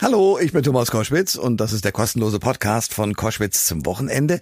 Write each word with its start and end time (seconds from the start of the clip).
Hallo, 0.00 0.38
ich 0.40 0.52
bin 0.52 0.62
Thomas 0.62 0.92
Koschwitz 0.92 1.34
und 1.34 1.56
das 1.56 1.72
ist 1.72 1.84
der 1.84 1.90
kostenlose 1.90 2.38
Podcast 2.38 2.94
von 2.94 3.14
Koschwitz 3.14 3.66
zum 3.66 3.84
Wochenende. 3.84 4.40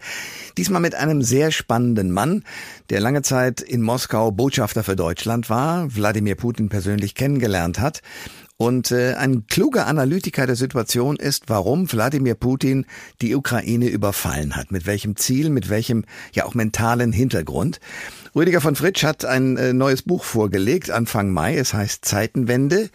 Diesmal 0.58 0.82
mit 0.82 0.94
einem 0.94 1.22
sehr 1.22 1.50
spannenden 1.50 2.10
Mann, 2.10 2.44
der 2.90 3.00
lange 3.00 3.22
Zeit 3.22 3.62
in 3.62 3.80
Moskau 3.80 4.30
Botschafter 4.30 4.84
für 4.84 4.96
Deutschland 4.96 5.48
war, 5.48 5.94
Wladimir 5.96 6.34
Putin 6.34 6.68
persönlich 6.68 7.14
kennengelernt 7.14 7.80
hat 7.80 8.02
und 8.58 8.90
äh, 8.90 9.14
ein 9.14 9.46
kluger 9.46 9.86
Analytiker 9.86 10.46
der 10.46 10.56
Situation 10.56 11.16
ist, 11.16 11.44
warum 11.46 11.90
Wladimir 11.90 12.34
Putin 12.34 12.84
die 13.22 13.34
Ukraine 13.34 13.88
überfallen 13.88 14.56
hat, 14.56 14.70
mit 14.72 14.84
welchem 14.84 15.16
Ziel, 15.16 15.48
mit 15.48 15.70
welchem 15.70 16.04
ja 16.32 16.44
auch 16.44 16.54
mentalen 16.54 17.12
Hintergrund. 17.12 17.80
Rüdiger 18.34 18.60
von 18.60 18.76
Fritsch 18.76 19.04
hat 19.04 19.24
ein 19.24 19.56
äh, 19.56 19.72
neues 19.72 20.02
Buch 20.02 20.24
vorgelegt 20.24 20.90
Anfang 20.90 21.30
Mai, 21.30 21.56
es 21.56 21.72
heißt 21.72 22.04
Zeitenwende. 22.04 22.90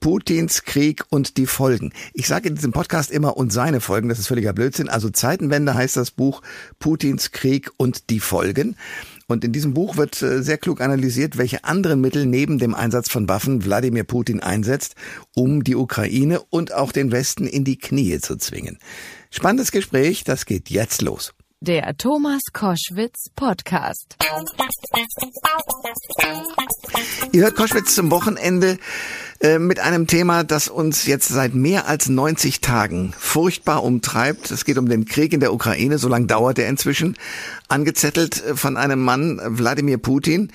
Putins 0.00 0.62
Krieg 0.62 1.04
und 1.10 1.36
die 1.36 1.46
Folgen. 1.46 1.92
Ich 2.14 2.28
sage 2.28 2.48
in 2.48 2.54
diesem 2.54 2.72
Podcast 2.72 3.10
immer 3.10 3.36
und 3.36 3.52
seine 3.52 3.80
Folgen, 3.80 4.08
das 4.08 4.18
ist 4.18 4.28
völliger 4.28 4.52
Blödsinn. 4.52 4.88
Also 4.88 5.10
Zeitenwende 5.10 5.74
heißt 5.74 5.96
das 5.96 6.10
Buch 6.10 6.42
Putins 6.78 7.32
Krieg 7.32 7.70
und 7.76 8.10
die 8.10 8.20
Folgen. 8.20 8.76
Und 9.26 9.44
in 9.44 9.52
diesem 9.52 9.74
Buch 9.74 9.96
wird 9.96 10.22
äh, 10.22 10.42
sehr 10.42 10.56
klug 10.56 10.80
analysiert, 10.80 11.36
welche 11.36 11.64
anderen 11.64 12.00
Mittel 12.00 12.26
neben 12.26 12.58
dem 12.58 12.74
Einsatz 12.74 13.10
von 13.10 13.28
Waffen 13.28 13.64
Wladimir 13.64 14.04
Putin 14.04 14.40
einsetzt, 14.40 14.94
um 15.34 15.64
die 15.64 15.76
Ukraine 15.76 16.40
und 16.48 16.72
auch 16.72 16.92
den 16.92 17.12
Westen 17.12 17.46
in 17.46 17.64
die 17.64 17.76
Knie 17.76 18.18
zu 18.20 18.36
zwingen. 18.36 18.78
Spannendes 19.30 19.72
Gespräch, 19.72 20.24
das 20.24 20.46
geht 20.46 20.70
jetzt 20.70 21.02
los. 21.02 21.34
Der 21.60 21.96
Thomas 21.96 22.40
Koschwitz 22.52 23.30
Podcast. 23.34 24.16
Ihr 27.32 27.42
hört 27.42 27.56
Koschwitz 27.56 27.94
zum 27.94 28.10
Wochenende 28.10 28.78
äh, 29.40 29.60
mit 29.60 29.78
einem 29.78 30.08
Thema, 30.08 30.42
das 30.42 30.66
uns 30.66 31.06
jetzt 31.06 31.28
seit 31.28 31.54
mehr 31.54 31.86
als 31.86 32.08
90 32.08 32.60
Tagen 32.60 33.14
furchtbar 33.16 33.84
umtreibt. 33.84 34.50
Es 34.50 34.64
geht 34.64 34.78
um 34.78 34.88
den 34.88 35.04
Krieg 35.04 35.32
in 35.32 35.38
der 35.38 35.52
Ukraine, 35.52 35.98
so 35.98 36.08
lange 36.08 36.26
dauert 36.26 36.58
er 36.58 36.68
inzwischen, 36.68 37.16
angezettelt 37.68 38.44
äh, 38.44 38.56
von 38.56 38.76
einem 38.76 39.00
Mann, 39.00 39.40
Wladimir 39.44 39.98
Putin, 39.98 40.50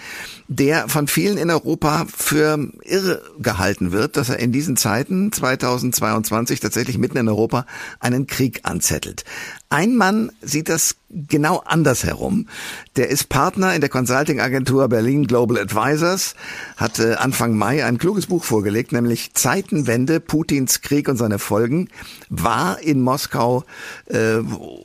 der 0.49 0.89
von 0.89 1.07
vielen 1.07 1.37
in 1.37 1.49
Europa 1.49 2.05
für 2.13 2.59
irre 2.83 3.21
gehalten 3.39 3.93
wird, 3.93 4.17
dass 4.17 4.27
er 4.27 4.39
in 4.39 4.51
diesen 4.51 4.75
Zeiten 4.75 5.31
2022 5.31 6.59
tatsächlich 6.59 6.97
mitten 6.97 7.17
in 7.17 7.29
Europa 7.29 7.65
einen 8.01 8.27
Krieg 8.27 8.61
anzettelt. 8.63 9.23
Ein 9.69 9.95
Mann 9.95 10.29
sieht 10.41 10.67
das 10.67 10.97
genau 11.13 11.61
andersherum. 11.65 12.47
Der 12.95 13.09
ist 13.09 13.29
Partner 13.29 13.73
in 13.75 13.81
der 13.81 13.89
Consulting-Agentur 13.89 14.87
Berlin 14.89 15.27
Global 15.27 15.57
Advisors, 15.57 16.35
hat 16.77 16.99
äh, 16.99 17.13
Anfang 17.13 17.55
Mai 17.57 17.85
ein 17.85 17.97
kluges 17.97 18.27
Buch 18.27 18.43
vorgelegt, 18.43 18.91
nämlich 18.91 19.33
Zeitenwende, 19.33 20.19
Putins 20.19 20.81
Krieg 20.81 21.07
und 21.07 21.17
seine 21.17 21.39
Folgen, 21.39 21.89
war 22.29 22.79
in 22.81 23.01
Moskau 23.01 23.63
äh, 24.07 24.39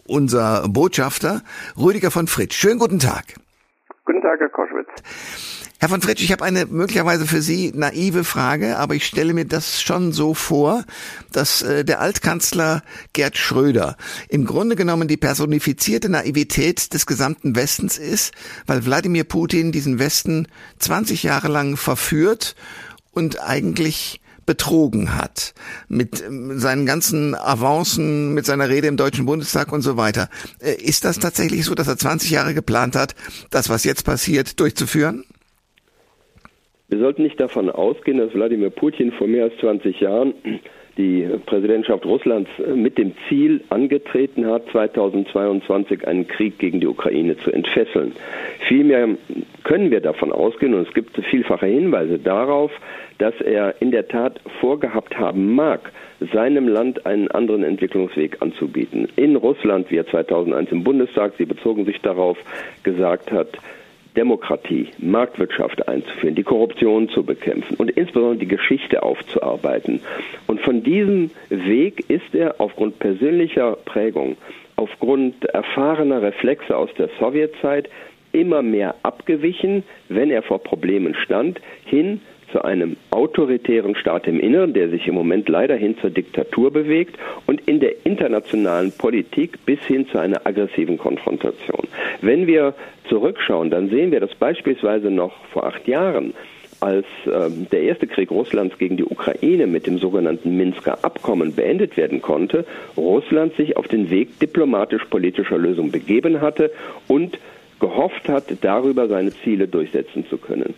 unser 0.06 0.68
Botschafter, 0.68 1.42
Rüdiger 1.76 2.10
von 2.10 2.26
Fritsch. 2.26 2.54
Schönen 2.54 2.78
guten 2.78 2.98
Tag. 2.98 3.34
Guten 4.04 4.22
Tag, 4.22 4.40
Herr 4.40 4.48
Koschwitz. 4.48 4.88
Herr 5.80 5.88
von 5.88 6.02
Fritsch, 6.02 6.24
ich 6.24 6.32
habe 6.32 6.44
eine 6.44 6.66
möglicherweise 6.66 7.24
für 7.24 7.40
Sie 7.40 7.70
naive 7.72 8.24
Frage, 8.24 8.78
aber 8.78 8.96
ich 8.96 9.06
stelle 9.06 9.32
mir 9.32 9.44
das 9.44 9.80
schon 9.80 10.12
so 10.12 10.34
vor, 10.34 10.84
dass 11.30 11.62
äh, 11.62 11.84
der 11.84 12.00
Altkanzler 12.00 12.82
Gerd 13.12 13.36
Schröder 13.36 13.96
im 14.28 14.44
Grunde 14.44 14.74
genommen 14.74 15.06
die 15.06 15.16
personifizierte 15.16 16.08
Naivität 16.08 16.92
des 16.94 17.06
gesamten 17.06 17.54
Westens 17.54 17.96
ist, 17.96 18.34
weil 18.66 18.84
Wladimir 18.86 19.22
Putin 19.22 19.70
diesen 19.70 20.00
Westen 20.00 20.48
20 20.80 21.22
Jahre 21.22 21.46
lang 21.46 21.76
verführt 21.76 22.56
und 23.12 23.40
eigentlich 23.40 24.20
betrogen 24.46 25.14
hat 25.14 25.54
mit 25.86 26.24
ähm, 26.24 26.58
seinen 26.58 26.86
ganzen 26.86 27.36
Avancen, 27.36 28.34
mit 28.34 28.46
seiner 28.46 28.68
Rede 28.68 28.88
im 28.88 28.96
Deutschen 28.96 29.26
Bundestag 29.26 29.70
und 29.70 29.82
so 29.82 29.96
weiter. 29.96 30.28
Äh, 30.58 30.72
ist 30.82 31.04
das 31.04 31.20
tatsächlich 31.20 31.64
so, 31.66 31.76
dass 31.76 31.86
er 31.86 31.98
20 31.98 32.30
Jahre 32.30 32.52
geplant 32.52 32.96
hat, 32.96 33.14
das, 33.50 33.68
was 33.68 33.84
jetzt 33.84 34.04
passiert, 34.04 34.58
durchzuführen? 34.58 35.22
Wir 36.90 37.00
sollten 37.00 37.22
nicht 37.22 37.38
davon 37.38 37.68
ausgehen, 37.68 38.16
dass 38.16 38.32
Wladimir 38.32 38.70
Putin 38.70 39.12
vor 39.12 39.26
mehr 39.26 39.44
als 39.44 39.56
20 39.58 40.00
Jahren 40.00 40.32
die 40.96 41.28
Präsidentschaft 41.44 42.06
Russlands 42.06 42.50
mit 42.74 42.96
dem 42.96 43.12
Ziel 43.28 43.62
angetreten 43.68 44.46
hat, 44.46 44.68
2022 44.72 46.08
einen 46.08 46.26
Krieg 46.26 46.58
gegen 46.58 46.80
die 46.80 46.86
Ukraine 46.86 47.36
zu 47.36 47.52
entfesseln. 47.52 48.12
Vielmehr 48.66 49.06
können 49.64 49.90
wir 49.90 50.00
davon 50.00 50.32
ausgehen, 50.32 50.72
und 50.72 50.88
es 50.88 50.94
gibt 50.94 51.14
vielfache 51.30 51.66
Hinweise 51.66 52.18
darauf, 52.18 52.72
dass 53.18 53.38
er 53.42 53.74
in 53.80 53.90
der 53.90 54.08
Tat 54.08 54.40
vorgehabt 54.58 55.18
haben 55.18 55.54
mag, 55.54 55.92
seinem 56.32 56.68
Land 56.68 57.04
einen 57.04 57.30
anderen 57.30 57.64
Entwicklungsweg 57.64 58.40
anzubieten. 58.40 59.08
In 59.14 59.36
Russland, 59.36 59.90
wie 59.90 59.98
er 59.98 60.06
2001 60.06 60.72
im 60.72 60.84
Bundestag, 60.84 61.34
Sie 61.36 61.44
bezogen 61.44 61.84
sich 61.84 62.00
darauf, 62.00 62.38
gesagt 62.82 63.30
hat, 63.30 63.58
Demokratie, 64.18 64.88
Marktwirtschaft 64.98 65.86
einzuführen, 65.86 66.34
die 66.34 66.42
Korruption 66.42 67.08
zu 67.08 67.22
bekämpfen 67.22 67.76
und 67.76 67.92
insbesondere 67.92 68.40
die 68.40 68.48
Geschichte 68.48 69.04
aufzuarbeiten. 69.04 70.00
Und 70.48 70.60
von 70.60 70.82
diesem 70.82 71.30
Weg 71.50 72.10
ist 72.10 72.34
er 72.34 72.56
aufgrund 72.60 72.98
persönlicher 72.98 73.78
Prägung, 73.84 74.36
aufgrund 74.74 75.44
erfahrener 75.44 76.20
Reflexe 76.20 76.76
aus 76.76 76.90
der 76.98 77.10
Sowjetzeit 77.20 77.88
immer 78.32 78.60
mehr 78.60 78.96
abgewichen, 79.04 79.84
wenn 80.08 80.32
er 80.32 80.42
vor 80.42 80.58
Problemen 80.64 81.14
stand, 81.14 81.60
hin 81.84 82.20
zu 82.52 82.62
einem 82.62 82.96
autoritären 83.10 83.94
Staat 83.94 84.26
im 84.26 84.40
Inneren, 84.40 84.72
der 84.72 84.88
sich 84.88 85.06
im 85.06 85.14
Moment 85.14 85.48
leider 85.48 85.76
hin 85.76 85.96
zur 86.00 86.10
Diktatur 86.10 86.72
bewegt 86.72 87.16
und 87.46 87.60
in 87.68 87.80
der 87.80 88.06
internationalen 88.06 88.92
Politik 88.92 89.64
bis 89.66 89.80
hin 89.80 90.06
zu 90.08 90.18
einer 90.18 90.46
aggressiven 90.46 90.98
Konfrontation. 90.98 91.86
Wenn 92.20 92.46
wir 92.46 92.74
zurückschauen, 93.08 93.70
dann 93.70 93.90
sehen 93.90 94.10
wir, 94.12 94.20
dass 94.20 94.34
beispielsweise 94.34 95.10
noch 95.10 95.32
vor 95.52 95.64
acht 95.64 95.86
Jahren 95.86 96.34
als 96.80 97.06
ähm, 97.26 97.66
der 97.72 97.82
erste 97.82 98.06
Krieg 98.06 98.30
Russlands 98.30 98.78
gegen 98.78 98.96
die 98.96 99.04
Ukraine 99.04 99.66
mit 99.66 99.86
dem 99.86 99.98
sogenannten 99.98 100.56
Minsker 100.56 101.04
Abkommen 101.04 101.54
beendet 101.54 101.96
werden 101.96 102.22
konnte, 102.22 102.64
Russland 102.96 103.56
sich 103.56 103.76
auf 103.76 103.88
den 103.88 104.10
Weg 104.10 104.38
diplomatisch-politischer 104.38 105.58
Lösung 105.58 105.90
begeben 105.90 106.40
hatte 106.40 106.70
und 107.08 107.38
gehofft 107.80 108.28
hat, 108.28 108.44
darüber 108.60 109.08
seine 109.08 109.32
Ziele 109.42 109.68
durchsetzen 109.68 110.26
zu 110.28 110.36
können. 110.36 110.74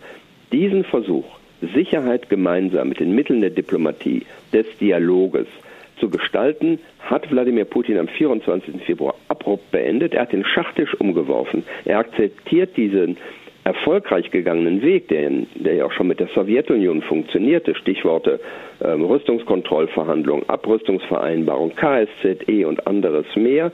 Diesen 0.51 0.83
Versuch 0.83 1.25
Sicherheit 1.73 2.29
gemeinsam 2.29 2.89
mit 2.89 2.99
den 2.99 3.13
Mitteln 3.13 3.41
der 3.41 3.49
Diplomatie, 3.49 4.25
des 4.53 4.65
Dialoges 4.79 5.47
zu 5.99 6.09
gestalten, 6.09 6.79
hat 6.99 7.29
Wladimir 7.31 7.65
Putin 7.65 7.97
am 7.97 8.07
24. 8.07 8.83
Februar 8.83 9.15
abrupt 9.27 9.71
beendet. 9.71 10.13
Er 10.13 10.23
hat 10.23 10.33
den 10.33 10.45
Schachtisch 10.45 10.93
umgeworfen. 10.95 11.63
Er 11.85 11.99
akzeptiert 11.99 12.75
diesen 12.75 13.17
erfolgreich 13.63 14.31
gegangenen 14.31 14.81
Weg, 14.81 15.07
der, 15.09 15.29
der 15.55 15.75
ja 15.75 15.85
auch 15.85 15.91
schon 15.91 16.07
mit 16.07 16.19
der 16.19 16.27
Sowjetunion 16.33 17.01
funktionierte, 17.03 17.75
Stichworte 17.75 18.39
ähm, 18.83 19.03
Rüstungskontrollverhandlungen, 19.05 20.49
Abrüstungsvereinbarung, 20.49 21.73
KSZE 21.75 22.67
und 22.67 22.87
anderes 22.87 23.25
mehr, 23.35 23.71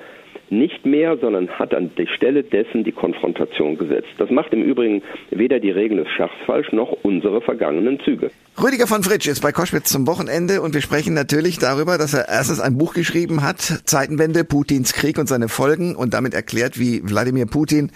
nicht 0.49 0.85
mehr, 0.85 1.17
sondern 1.17 1.49
hat 1.49 1.73
an 1.73 1.91
die 1.97 2.07
Stelle 2.07 2.43
dessen 2.43 2.83
die 2.83 2.91
Konfrontation 2.91 3.77
gesetzt. 3.77 4.09
Das 4.17 4.29
macht 4.29 4.53
im 4.53 4.63
Übrigen 4.63 5.01
weder 5.31 5.59
die 5.59 5.71
Regeln 5.71 6.03
des 6.03 6.11
Schachs 6.13 6.33
falsch 6.45 6.71
noch 6.71 6.91
unsere 7.03 7.41
vergangenen 7.41 7.99
Züge. 7.99 8.31
Rüdiger 8.61 8.87
von 8.87 9.03
Fritsch 9.03 9.27
ist 9.27 9.41
bei 9.41 9.51
Koschwitz 9.51 9.89
zum 9.89 10.07
Wochenende 10.07 10.61
und 10.61 10.73
wir 10.73 10.81
sprechen 10.81 11.13
natürlich 11.13 11.59
darüber, 11.59 11.97
dass 11.97 12.13
er 12.13 12.27
erstens 12.27 12.59
ein 12.59 12.77
Buch 12.77 12.93
geschrieben 12.93 13.43
hat, 13.43 13.59
Zeitenwende, 13.85 14.43
Putins 14.43 14.93
Krieg 14.93 15.17
und 15.17 15.27
seine 15.27 15.49
Folgen 15.49 15.95
und 15.95 16.13
damit 16.13 16.33
erklärt, 16.33 16.79
wie 16.79 17.01
Wladimir 17.03 17.45
Putin, 17.45 17.91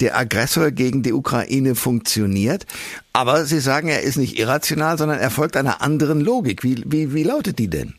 der 0.00 0.16
Aggressor 0.16 0.70
gegen 0.70 1.02
die 1.02 1.12
Ukraine, 1.12 1.74
funktioniert. 1.74 2.64
Aber 3.12 3.44
Sie 3.44 3.60
sagen, 3.60 3.88
er 3.88 4.02
ist 4.02 4.16
nicht 4.16 4.38
irrational, 4.38 4.96
sondern 4.96 5.18
er 5.18 5.30
folgt 5.30 5.56
einer 5.56 5.82
anderen 5.82 6.20
Logik. 6.20 6.64
Wie, 6.64 6.82
wie, 6.86 7.14
wie 7.14 7.22
lautet 7.22 7.58
die 7.58 7.68
denn? 7.68 7.94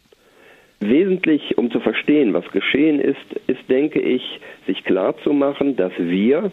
Wesentlich, 0.79 1.57
um 1.57 1.71
zu 1.71 1.79
verstehen, 1.79 2.33
was 2.33 2.49
geschehen 2.51 2.99
ist, 2.99 3.17
ist, 3.47 3.67
denke 3.69 3.99
ich, 3.99 4.21
sich 4.67 4.83
klarzumachen, 4.83 5.75
dass 5.75 5.91
wir, 5.97 6.51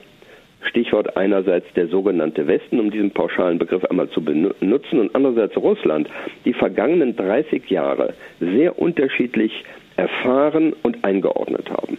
Stichwort 0.62 1.17
einerseits 1.19 1.71
der 1.75 1.88
sogenannte 1.88 2.47
Westen, 2.47 2.81
um 2.81 2.91
diesen 2.91 3.11
pauschalen 3.11 3.59
Begriff 3.59 3.85
einmal 3.85 4.09
zu 4.09 4.25
benutzen, 4.25 4.99
und 4.99 5.15
andererseits 5.15 5.56
Russland, 5.59 6.09
die 6.47 6.55
vergangenen 6.55 7.17
30 7.17 7.69
Jahre 7.69 8.15
sehr 8.41 8.79
unterschiedlich 8.79 9.53
erfahren 9.97 10.73
und 10.82 11.05
eingeordnet 11.05 11.71
haben. 11.71 11.99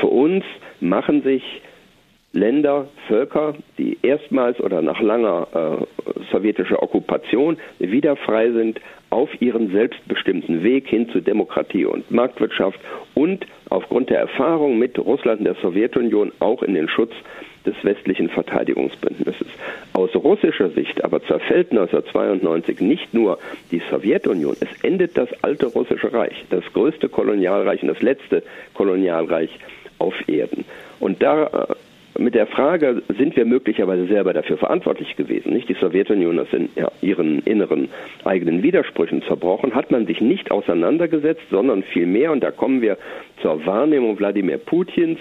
Für 0.00 0.06
uns 0.06 0.44
machen 0.80 1.22
sich 1.22 1.42
Länder, 2.34 2.88
Völker, 3.06 3.54
die 3.78 3.96
erstmals 4.02 4.60
oder 4.60 4.82
nach 4.82 5.00
langer 5.00 5.46
äh, 5.54 6.22
sowjetischer 6.32 6.82
Okkupation 6.82 7.56
wieder 7.78 8.16
frei 8.16 8.50
sind, 8.50 8.80
auf 9.10 9.30
ihren 9.40 9.70
selbstbestimmten 9.70 10.64
Weg 10.64 10.88
hin 10.88 11.08
zu 11.10 11.20
Demokratie 11.20 11.84
und 11.84 12.10
Marktwirtschaft 12.10 12.80
und 13.14 13.46
aufgrund 13.70 14.10
der 14.10 14.18
Erfahrung 14.18 14.78
mit 14.78 14.98
Russland 14.98 15.38
und 15.38 15.44
der 15.44 15.54
Sowjetunion 15.54 16.32
auch 16.40 16.62
in 16.64 16.74
den 16.74 16.88
Schutz 16.88 17.12
des 17.64 17.76
westlichen 17.84 18.28
Verteidigungsbündnisses. 18.28 19.46
Aus 19.92 20.14
russischer 20.16 20.70
Sicht 20.70 21.04
aber 21.04 21.22
zerfällt 21.22 21.70
1992 21.70 22.80
nicht 22.80 23.14
nur 23.14 23.38
die 23.70 23.80
Sowjetunion, 23.90 24.56
es 24.60 24.82
endet 24.82 25.16
das 25.16 25.28
alte 25.42 25.66
russische 25.66 26.12
Reich, 26.12 26.44
das 26.50 26.64
größte 26.72 27.08
Kolonialreich 27.08 27.82
und 27.82 27.88
das 27.88 28.02
letzte 28.02 28.42
Kolonialreich 28.74 29.50
auf 29.98 30.14
Erden. 30.28 30.64
Und 30.98 31.22
da 31.22 31.46
äh, 31.46 31.74
mit 32.18 32.34
der 32.34 32.46
Frage, 32.46 33.02
sind 33.18 33.36
wir 33.36 33.44
möglicherweise 33.44 34.06
selber 34.06 34.32
dafür 34.32 34.56
verantwortlich 34.56 35.16
gewesen, 35.16 35.52
nicht? 35.52 35.68
Die 35.68 35.74
Sowjetunion 35.74 36.38
ist 36.38 36.52
in 36.52 36.68
ihren 37.02 37.40
inneren 37.40 37.88
eigenen 38.24 38.62
Widersprüchen 38.62 39.22
zerbrochen, 39.22 39.74
hat 39.74 39.90
man 39.90 40.06
sich 40.06 40.20
nicht 40.20 40.50
auseinandergesetzt, 40.50 41.42
sondern 41.50 41.82
vielmehr, 41.82 42.32
und 42.32 42.42
da 42.42 42.50
kommen 42.50 42.82
wir 42.82 42.98
zur 43.42 43.64
Wahrnehmung 43.66 44.18
Wladimir 44.18 44.58
Putins, 44.58 45.18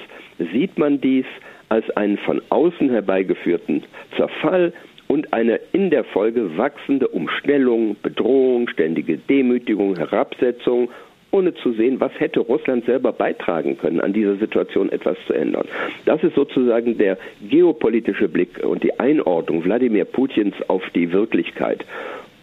sieht 0.51 0.77
man 0.77 1.01
dies 1.01 1.25
als 1.69 1.89
einen 1.91 2.17
von 2.17 2.41
außen 2.49 2.89
herbeigeführten 2.89 3.83
Zerfall 4.15 4.73
und 5.07 5.33
eine 5.33 5.59
in 5.73 5.89
der 5.89 6.03
Folge 6.03 6.57
wachsende 6.57 7.07
Umstellung, 7.07 7.95
Bedrohung, 8.01 8.67
ständige 8.69 9.17
Demütigung, 9.17 9.95
Herabsetzung 9.95 10.89
ohne 11.33 11.53
zu 11.56 11.74
sehen, 11.74 12.00
was 12.00 12.12
hätte 12.19 12.39
Russland 12.39 12.85
selber 12.85 13.12
beitragen 13.12 13.77
können, 13.77 14.00
an 14.00 14.13
dieser 14.13 14.35
Situation 14.35 14.91
etwas 14.91 15.18
zu 15.25 15.33
ändern. 15.33 15.68
Das 16.06 16.24
ist 16.24 16.35
sozusagen 16.35 16.97
der 16.97 17.18
geopolitische 17.50 18.30
Blick 18.30 18.63
und 18.63 18.83
die 18.83 19.00
Einordnung 19.00 19.63
Wladimir 19.65 20.06
Putins 20.06 20.56
auf 20.68 20.83
die 20.94 21.12
Wirklichkeit. 21.12 21.85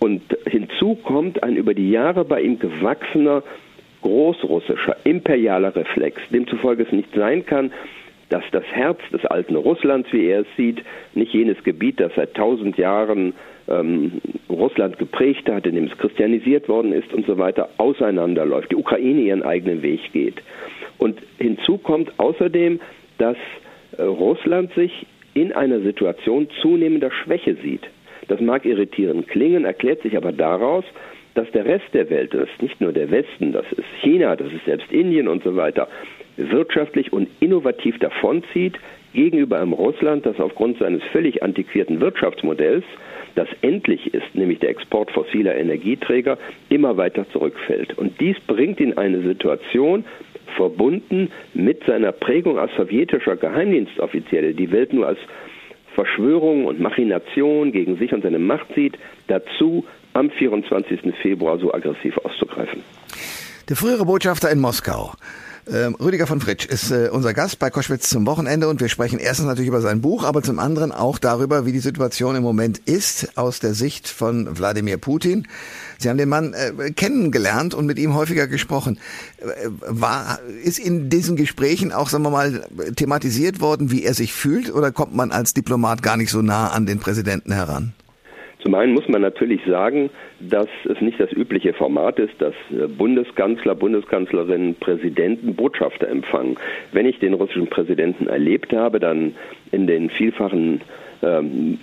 Und 0.00 0.22
hinzu 0.46 0.96
kommt 0.96 1.42
ein 1.42 1.56
über 1.56 1.74
die 1.74 1.90
Jahre 1.90 2.24
bei 2.24 2.40
ihm 2.42 2.58
gewachsener 2.58 3.42
großrussischer, 4.02 4.96
imperialer 5.04 5.76
Reflex, 5.76 6.20
demzufolge 6.30 6.84
es 6.84 6.92
nicht 6.92 7.14
sein 7.14 7.44
kann, 7.44 7.70
dass 8.30 8.44
das 8.52 8.64
Herz 8.64 8.98
des 9.12 9.24
alten 9.26 9.56
Russlands, 9.56 10.10
wie 10.12 10.26
er 10.26 10.40
es 10.40 10.46
sieht, 10.56 10.82
nicht 11.14 11.34
jenes 11.34 11.62
Gebiet, 11.62 12.00
das 12.00 12.12
seit 12.16 12.34
tausend 12.34 12.78
Jahren 12.78 13.34
ähm, 13.68 14.20
Russland 14.48 14.98
geprägt 14.98 15.48
hat, 15.50 15.66
in 15.66 15.74
dem 15.74 15.84
es 15.84 15.98
christianisiert 15.98 16.68
worden 16.68 16.92
ist 16.92 17.12
und 17.12 17.26
so 17.26 17.38
weiter, 17.38 17.68
auseinanderläuft, 17.76 18.70
die 18.70 18.76
Ukraine 18.76 19.20
ihren 19.20 19.42
eigenen 19.42 19.82
Weg 19.82 20.00
geht. 20.12 20.42
Und 20.98 21.18
hinzu 21.38 21.78
kommt 21.78 22.12
außerdem, 22.18 22.80
dass 23.18 23.36
äh, 23.98 24.02
Russland 24.02 24.72
sich 24.74 25.06
in 25.34 25.52
einer 25.52 25.80
Situation 25.80 26.48
zunehmender 26.60 27.10
Schwäche 27.10 27.56
sieht. 27.62 27.82
Das 28.28 28.40
mag 28.40 28.64
irritierend 28.64 29.28
klingen, 29.28 29.64
erklärt 29.64 30.02
sich 30.02 30.16
aber 30.16 30.32
daraus, 30.32 30.84
dass 31.34 31.50
der 31.52 31.64
Rest 31.64 31.86
der 31.92 32.10
Welt, 32.10 32.34
das 32.34 32.48
ist 32.48 32.62
nicht 32.62 32.80
nur 32.80 32.92
der 32.92 33.10
Westen, 33.10 33.52
das 33.52 33.64
ist 33.72 33.86
China, 34.02 34.36
das 34.36 34.52
ist 34.52 34.64
selbst 34.64 34.90
Indien 34.92 35.28
und 35.28 35.42
so 35.44 35.54
weiter, 35.56 35.88
wirtschaftlich 36.50 37.12
und 37.12 37.28
innovativ 37.40 37.98
davonzieht 37.98 38.78
gegenüber 39.12 39.60
einem 39.60 39.72
Russland, 39.72 40.24
das 40.26 40.38
aufgrund 40.38 40.78
seines 40.78 41.02
völlig 41.12 41.42
antiquierten 41.42 42.00
Wirtschaftsmodells, 42.00 42.84
das 43.34 43.48
endlich 43.62 44.12
ist, 44.14 44.34
nämlich 44.34 44.58
der 44.60 44.70
Export 44.70 45.10
fossiler 45.10 45.56
Energieträger, 45.56 46.38
immer 46.68 46.96
weiter 46.96 47.28
zurückfällt. 47.30 47.96
Und 47.98 48.20
dies 48.20 48.38
bringt 48.46 48.80
ihn 48.80 48.90
in 48.90 48.98
eine 48.98 49.22
Situation, 49.22 50.04
verbunden 50.56 51.30
mit 51.54 51.84
seiner 51.84 52.12
Prägung 52.12 52.58
als 52.58 52.74
sowjetischer 52.76 53.36
Geheimdienstoffizielle, 53.36 54.54
die 54.54 54.70
Welt 54.72 54.92
nur 54.92 55.06
als 55.06 55.18
Verschwörung 55.94 56.66
und 56.66 56.80
Machination 56.80 57.72
gegen 57.72 57.96
sich 57.98 58.12
und 58.12 58.22
seine 58.22 58.38
Macht 58.38 58.74
sieht, 58.74 58.98
dazu 59.28 59.84
am 60.12 60.30
24. 60.30 61.00
Februar 61.22 61.58
so 61.58 61.72
aggressiv 61.72 62.16
auszugreifen. 62.18 62.82
Der 63.68 63.76
frühere 63.76 64.04
Botschafter 64.04 64.50
in 64.50 64.58
Moskau 64.58 65.12
ähm, 65.70 65.94
Rüdiger 65.96 66.26
von 66.26 66.40
Fritsch 66.40 66.66
ist 66.66 66.90
äh, 66.90 67.08
unser 67.12 67.34
Gast 67.34 67.58
bei 67.58 67.70
Koschwitz 67.70 68.08
zum 68.08 68.26
Wochenende 68.26 68.68
und 68.68 68.80
wir 68.80 68.88
sprechen 68.88 69.18
erstens 69.18 69.46
natürlich 69.46 69.68
über 69.68 69.80
sein 69.80 70.00
Buch, 70.00 70.24
aber 70.24 70.42
zum 70.42 70.58
anderen 70.58 70.92
auch 70.92 71.18
darüber, 71.18 71.66
wie 71.66 71.72
die 71.72 71.80
Situation 71.80 72.36
im 72.36 72.42
Moment 72.42 72.78
ist 72.78 73.36
aus 73.36 73.60
der 73.60 73.74
Sicht 73.74 74.08
von 74.08 74.58
Wladimir 74.58 74.96
Putin. 74.96 75.46
Sie 75.98 76.08
haben 76.08 76.18
den 76.18 76.28
Mann 76.28 76.54
äh, 76.54 76.92
kennengelernt 76.92 77.74
und 77.74 77.86
mit 77.86 77.98
ihm 77.98 78.14
häufiger 78.14 78.46
gesprochen. 78.46 78.98
Äh, 79.38 79.68
war, 79.86 80.40
ist 80.64 80.78
in 80.78 81.10
diesen 81.10 81.36
Gesprächen 81.36 81.92
auch, 81.92 82.08
sagen 82.08 82.24
wir 82.24 82.30
mal, 82.30 82.66
thematisiert 82.96 83.60
worden, 83.60 83.90
wie 83.90 84.04
er 84.04 84.14
sich 84.14 84.32
fühlt 84.32 84.72
oder 84.72 84.92
kommt 84.92 85.14
man 85.14 85.30
als 85.30 85.54
Diplomat 85.54 86.02
gar 86.02 86.16
nicht 86.16 86.30
so 86.30 86.42
nah 86.42 86.68
an 86.68 86.86
den 86.86 87.00
Präsidenten 87.00 87.52
heran? 87.52 87.92
Zum 88.62 88.74
einen 88.74 88.92
muss 88.92 89.08
man 89.08 89.22
natürlich 89.22 89.62
sagen, 89.66 90.10
dass 90.38 90.68
es 90.84 91.00
nicht 91.00 91.18
das 91.18 91.32
übliche 91.32 91.72
Format 91.72 92.18
ist, 92.18 92.34
dass 92.38 92.54
äh, 92.70 92.86
Bundeskanzler, 92.86 93.74
Bundeskanzlerinnen, 93.74 94.74
Präsidenten 94.74 95.54
Botschafter 95.54 96.08
empfangen. 96.08 96.56
Wenn 96.92 97.06
ich 97.06 97.18
den 97.18 97.34
russischen 97.34 97.68
Präsidenten 97.68 98.26
erlebt 98.26 98.72
habe, 98.72 99.00
dann 99.00 99.34
in 99.72 99.86
den 99.86 100.10
vielfachen 100.10 100.82
ähm, 101.22 101.78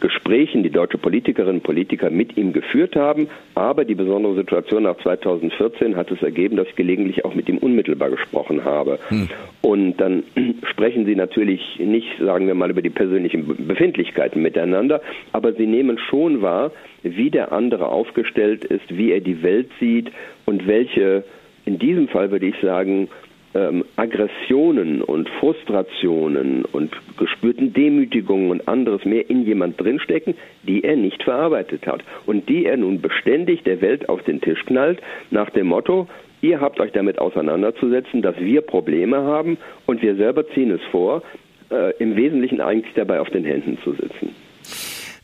Gesprächen 0.00 0.62
die 0.62 0.70
deutsche 0.70 0.98
Politikerinnen 0.98 1.56
und 1.56 1.62
Politiker 1.62 2.10
mit 2.10 2.36
ihm 2.36 2.52
geführt 2.52 2.96
haben. 2.96 3.28
Aber 3.54 3.84
die 3.84 3.94
besondere 3.94 4.34
Situation 4.34 4.84
nach 4.84 4.96
2014 4.98 5.96
hat 5.96 6.10
es 6.10 6.22
ergeben, 6.22 6.56
dass 6.56 6.68
ich 6.68 6.76
gelegentlich 6.76 7.24
auch 7.24 7.34
mit 7.34 7.48
ihm 7.48 7.58
unmittelbar 7.58 8.10
gesprochen 8.10 8.64
habe. 8.64 8.98
Hm. 9.08 9.28
Und 9.62 9.96
dann 9.98 10.24
sprechen 10.70 11.06
sie 11.06 11.14
natürlich 11.14 11.78
nicht, 11.78 12.08
sagen 12.20 12.46
wir 12.46 12.54
mal, 12.54 12.70
über 12.70 12.82
die 12.82 12.90
persönlichen 12.90 13.66
Befindlichkeiten 13.66 14.42
miteinander, 14.42 15.00
aber 15.32 15.52
sie 15.52 15.66
nehmen 15.66 15.98
schon 15.98 16.42
wahr, 16.42 16.72
wie 17.02 17.30
der 17.30 17.52
andere 17.52 17.88
aufgestellt 17.88 18.64
ist, 18.64 18.96
wie 18.96 19.12
er 19.12 19.20
die 19.20 19.42
Welt 19.42 19.70
sieht 19.80 20.10
und 20.46 20.66
welche, 20.66 21.24
in 21.64 21.78
diesem 21.78 22.08
Fall 22.08 22.30
würde 22.30 22.46
ich 22.46 22.56
sagen, 22.60 23.08
ähm, 23.54 23.84
Aggressionen 23.96 25.02
und 25.02 25.28
Frustrationen 25.40 26.64
und 26.64 26.94
gespürten 27.18 27.72
Demütigungen 27.72 28.50
und 28.50 28.68
anderes 28.68 29.04
mehr 29.04 29.28
in 29.28 29.44
jemand 29.44 29.80
drinstecken, 29.80 30.34
die 30.62 30.84
er 30.84 30.96
nicht 30.96 31.22
verarbeitet 31.22 31.86
hat 31.86 32.02
und 32.26 32.48
die 32.48 32.66
er 32.66 32.76
nun 32.76 33.00
beständig 33.00 33.62
der 33.62 33.80
Welt 33.80 34.08
auf 34.08 34.22
den 34.22 34.40
Tisch 34.40 34.64
knallt 34.66 35.00
nach 35.30 35.50
dem 35.50 35.68
Motto, 35.68 36.08
ihr 36.40 36.60
habt 36.60 36.80
euch 36.80 36.92
damit 36.92 37.18
auseinanderzusetzen, 37.18 38.22
dass 38.22 38.38
wir 38.38 38.60
Probleme 38.60 39.18
haben 39.18 39.58
und 39.86 40.02
wir 40.02 40.14
selber 40.16 40.48
ziehen 40.50 40.70
es 40.70 40.82
vor, 40.90 41.22
äh, 41.70 41.92
im 41.98 42.16
Wesentlichen 42.16 42.60
eigentlich 42.60 42.94
dabei 42.94 43.20
auf 43.20 43.30
den 43.30 43.44
Händen 43.44 43.78
zu 43.82 43.92
sitzen. 43.92 44.47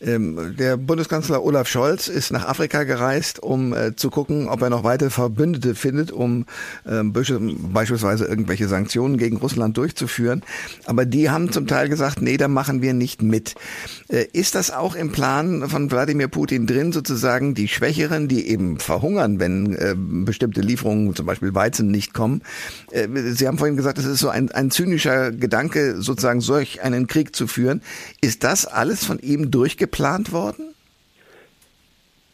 Ähm, 0.05 0.55
der 0.59 0.77
Bundeskanzler 0.77 1.43
Olaf 1.43 1.67
Scholz 1.67 2.09
ist 2.09 2.31
nach 2.31 2.47
Afrika 2.47 2.85
gereist, 2.85 3.43
um 3.43 3.73
äh, 3.73 3.97
zu 3.97 4.11
gucken, 4.11 4.49
ob 4.49 4.61
er 4.61 4.69
noch 4.69 4.85
weitere 4.85 5.11
Verbündete 5.11 5.75
findet, 5.75 6.13
um 6.13 6.45
ähm, 6.87 7.13
beispielsweise 7.13 8.27
irgendwelche 8.27 8.69
Sanktionen 8.69 9.17
gegen 9.17 9.39
Russland 9.39 9.77
durchzuführen. 9.77 10.43
Aber 10.85 11.07
die 11.07 11.31
haben 11.31 11.53
zum 11.53 11.67
Teil 11.67 11.89
gesagt, 11.89 12.21
nee, 12.21 12.37
da 12.37 12.49
machen 12.49 12.83
wir 12.83 12.93
nicht 12.93 13.23
mit. 13.23 13.55
Äh, 14.09 14.27
ist 14.33 14.55
das 14.55 14.71
auch 14.71 14.95
im 14.95 15.11
Plan 15.11 15.69
von 15.69 15.91
Wladimir 15.91 16.29
Putin 16.29 16.67
drin, 16.67 16.93
sozusagen 16.93 17.55
die 17.55 17.69
Schwächeren, 17.69 18.29
die 18.29 18.49
eben 18.49 18.79
verhungern, 18.79 19.41
wenn 19.41 19.75
äh, 19.75 19.95
bestimmte 19.97 20.61
Lieferungen, 20.61 21.15
zum 21.15 21.25
Beispiel 21.25 21.55
Weizen, 21.55 21.91
nicht 21.91 22.15
kommen? 22.15 22.43
Sie 22.91 23.47
haben 23.47 23.59
vorhin 23.59 23.77
gesagt, 23.77 23.99
es 23.99 24.05
ist 24.05 24.21
so 24.21 24.29
ein, 24.29 24.51
ein 24.51 24.71
zynischer 24.71 25.33
Gedanke, 25.33 26.01
sozusagen 26.01 26.41
solch 26.41 26.83
einen 26.83 27.07
Krieg 27.07 27.35
zu 27.35 27.47
führen. 27.47 27.83
Ist 28.21 28.45
das 28.45 28.67
alles 28.67 29.05
von 29.05 29.19
ihm 29.19 29.51
durchgeplant? 29.51 29.94
Geplant 29.95 30.33
worden? 30.33 30.75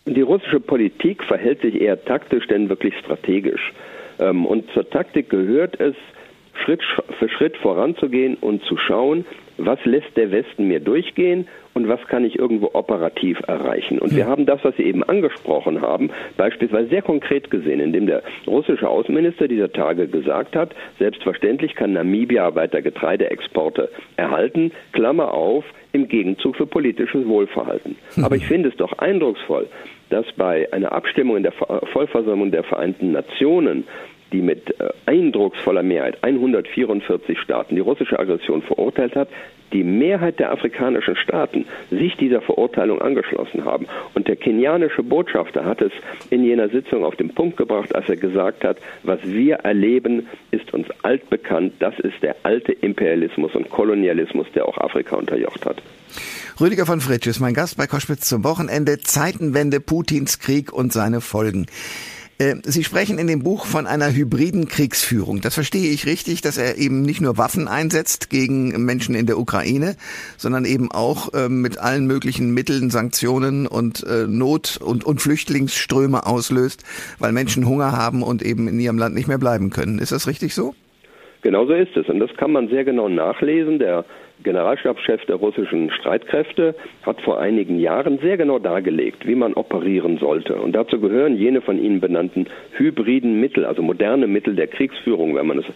Die 0.06 0.22
russische 0.22 0.60
Politik 0.60 1.22
verhält 1.24 1.60
sich 1.60 1.80
eher 1.80 2.02
taktisch, 2.04 2.46
denn 2.46 2.68
wirklich 2.68 2.94
strategisch. 2.98 3.72
Ähm, 4.18 4.46
und 4.46 4.70
zur 4.72 4.88
Taktik 4.88 5.28
gehört 5.28 5.78
es, 5.78 5.94
Schritt 6.64 6.82
für 7.18 7.28
Schritt 7.28 7.56
voranzugehen 7.58 8.36
und 8.36 8.62
zu 8.64 8.76
schauen, 8.76 9.24
was 9.66 9.78
lässt 9.84 10.16
der 10.16 10.30
Westen 10.30 10.68
mir 10.68 10.80
durchgehen 10.80 11.46
und 11.74 11.88
was 11.88 12.00
kann 12.08 12.24
ich 12.24 12.38
irgendwo 12.38 12.70
operativ 12.72 13.38
erreichen. 13.46 13.98
Und 13.98 14.14
wir 14.14 14.24
hm. 14.24 14.30
haben 14.30 14.46
das, 14.46 14.60
was 14.64 14.76
Sie 14.76 14.82
eben 14.82 15.02
angesprochen 15.04 15.80
haben, 15.80 16.10
beispielsweise 16.36 16.88
sehr 16.88 17.02
konkret 17.02 17.50
gesehen, 17.50 17.80
indem 17.80 18.06
der 18.06 18.22
russische 18.46 18.88
Außenminister 18.88 19.48
dieser 19.48 19.72
Tage 19.72 20.08
gesagt 20.08 20.56
hat, 20.56 20.74
selbstverständlich 20.98 21.74
kann 21.74 21.92
Namibia 21.92 22.54
weiter 22.54 22.82
Getreideexporte 22.82 23.90
erhalten, 24.16 24.72
Klammer 24.92 25.32
auf, 25.32 25.64
im 25.92 26.08
Gegenzug 26.08 26.56
für 26.56 26.66
politisches 26.66 27.26
Wohlverhalten. 27.26 27.96
Hm. 28.14 28.24
Aber 28.24 28.36
ich 28.36 28.46
finde 28.46 28.68
es 28.68 28.76
doch 28.76 28.92
eindrucksvoll, 28.98 29.66
dass 30.10 30.26
bei 30.36 30.72
einer 30.72 30.92
Abstimmung 30.92 31.36
in 31.36 31.42
der 31.44 31.52
Vollversammlung 31.52 32.50
der 32.50 32.64
Vereinten 32.64 33.12
Nationen 33.12 33.84
die 34.32 34.42
mit 34.42 34.78
äh, 34.80 34.90
eindrucksvoller 35.06 35.82
Mehrheit 35.82 36.18
144 36.22 37.38
Staaten 37.38 37.74
die 37.74 37.80
russische 37.80 38.18
Aggression 38.18 38.62
verurteilt 38.62 39.16
hat, 39.16 39.28
die 39.72 39.84
Mehrheit 39.84 40.38
der 40.38 40.50
afrikanischen 40.52 41.16
Staaten 41.16 41.66
sich 41.90 42.16
dieser 42.16 42.40
Verurteilung 42.40 43.00
angeschlossen 43.00 43.64
haben. 43.64 43.86
Und 44.14 44.28
der 44.28 44.36
kenianische 44.36 45.02
Botschafter 45.02 45.64
hat 45.64 45.80
es 45.80 45.92
in 46.30 46.44
jener 46.44 46.68
Sitzung 46.68 47.04
auf 47.04 47.16
den 47.16 47.30
Punkt 47.30 47.56
gebracht, 47.56 47.94
als 47.94 48.08
er 48.08 48.16
gesagt 48.16 48.64
hat, 48.64 48.78
was 49.02 49.20
wir 49.24 49.56
erleben, 49.56 50.26
ist 50.50 50.72
uns 50.74 50.88
altbekannt. 51.02 51.74
Das 51.78 51.98
ist 52.00 52.22
der 52.22 52.36
alte 52.42 52.72
Imperialismus 52.72 53.54
und 53.54 53.70
Kolonialismus, 53.70 54.46
der 54.54 54.66
auch 54.66 54.78
Afrika 54.78 55.16
unterjocht 55.16 55.64
hat. 55.66 55.82
Rüdiger 56.60 56.84
von 56.84 57.00
Fritsch 57.00 57.26
ist 57.26 57.40
mein 57.40 57.54
Gast 57.54 57.76
bei 57.76 57.86
Koschwitz 57.86 58.28
zum 58.28 58.44
Wochenende. 58.44 58.98
Zeitenwende, 58.98 59.80
Putins 59.80 60.40
Krieg 60.40 60.72
und 60.72 60.92
seine 60.92 61.20
Folgen. 61.20 61.66
Äh, 62.40 62.56
Sie 62.64 62.82
sprechen 62.82 63.18
in 63.18 63.26
dem 63.26 63.42
Buch 63.42 63.66
von 63.66 63.86
einer 63.86 64.12
hybriden 64.12 64.66
Kriegsführung. 64.66 65.42
Das 65.42 65.54
verstehe 65.54 65.92
ich 65.92 66.06
richtig, 66.06 66.40
dass 66.40 66.56
er 66.56 66.78
eben 66.78 67.02
nicht 67.02 67.20
nur 67.20 67.36
Waffen 67.36 67.68
einsetzt 67.68 68.30
gegen 68.30 68.84
Menschen 68.84 69.14
in 69.14 69.26
der 69.26 69.38
Ukraine, 69.38 69.94
sondern 70.38 70.64
eben 70.64 70.90
auch 70.90 71.34
äh, 71.34 71.50
mit 71.50 71.78
allen 71.78 72.06
möglichen 72.06 72.52
Mitteln, 72.54 72.88
Sanktionen 72.88 73.66
und 73.66 74.02
äh, 74.04 74.26
Not 74.26 74.80
und, 74.82 75.04
und 75.04 75.20
Flüchtlingsströme 75.20 76.26
auslöst, 76.26 76.82
weil 77.18 77.32
Menschen 77.32 77.68
Hunger 77.68 77.92
haben 77.92 78.22
und 78.22 78.42
eben 78.42 78.68
in 78.68 78.80
ihrem 78.80 78.96
Land 78.96 79.14
nicht 79.14 79.28
mehr 79.28 79.38
bleiben 79.38 79.68
können. 79.68 79.98
Ist 79.98 80.12
das 80.12 80.26
richtig 80.26 80.54
so? 80.54 80.74
Genauso 81.42 81.72
ist 81.74 81.96
es. 81.96 82.08
Und 82.08 82.20
das 82.20 82.30
kann 82.36 82.52
man 82.52 82.68
sehr 82.68 82.84
genau 82.84 83.08
nachlesen. 83.08 83.78
Der 83.78 84.04
Generalstabschef 84.42 85.24
der 85.26 85.36
russischen 85.36 85.90
Streitkräfte 85.90 86.74
hat 87.02 87.20
vor 87.20 87.40
einigen 87.40 87.78
Jahren 87.78 88.18
sehr 88.18 88.36
genau 88.36 88.58
dargelegt, 88.58 89.26
wie 89.26 89.34
man 89.34 89.54
operieren 89.54 90.18
sollte. 90.18 90.54
Und 90.56 90.72
dazu 90.72 91.00
gehören 91.00 91.36
jene 91.36 91.60
von 91.60 91.82
Ihnen 91.82 92.00
benannten 92.00 92.46
hybriden 92.72 93.40
Mittel, 93.40 93.64
also 93.64 93.82
moderne 93.82 94.26
Mittel 94.26 94.54
der 94.54 94.66
Kriegsführung, 94.66 95.34
wenn 95.34 95.46
man 95.46 95.58
es 95.58 95.66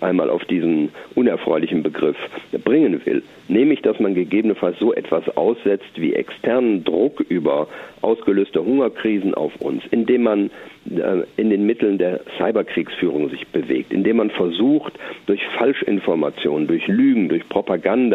einmal 0.00 0.30
auf 0.30 0.44
diesen 0.44 0.90
unerfreulichen 1.14 1.82
Begriff 1.82 2.16
bringen 2.64 3.00
will. 3.04 3.22
Nämlich, 3.48 3.82
dass 3.82 4.00
man 4.00 4.14
gegebenenfalls 4.14 4.78
so 4.78 4.94
etwas 4.94 5.28
aussetzt 5.36 5.92
wie 5.96 6.14
externen 6.14 6.84
Druck 6.84 7.20
über 7.28 7.68
ausgelöste 8.00 8.64
Hungerkrisen 8.64 9.34
auf 9.34 9.56
uns, 9.60 9.82
indem 9.90 10.22
man 10.22 10.50
äh, 10.90 11.24
in 11.36 11.50
den 11.50 11.66
Mitteln 11.66 11.98
der 11.98 12.20
Cyberkriegsführung 12.36 13.30
sich 13.30 13.46
bewegt, 13.48 13.92
indem 13.92 14.18
man 14.18 14.30
versucht, 14.30 14.92
durch 15.26 15.40
Falschinformationen, 15.58 16.68
durch 16.68 16.86
Lügen, 16.86 17.28
durch 17.28 17.48
Propaganda 17.48 18.13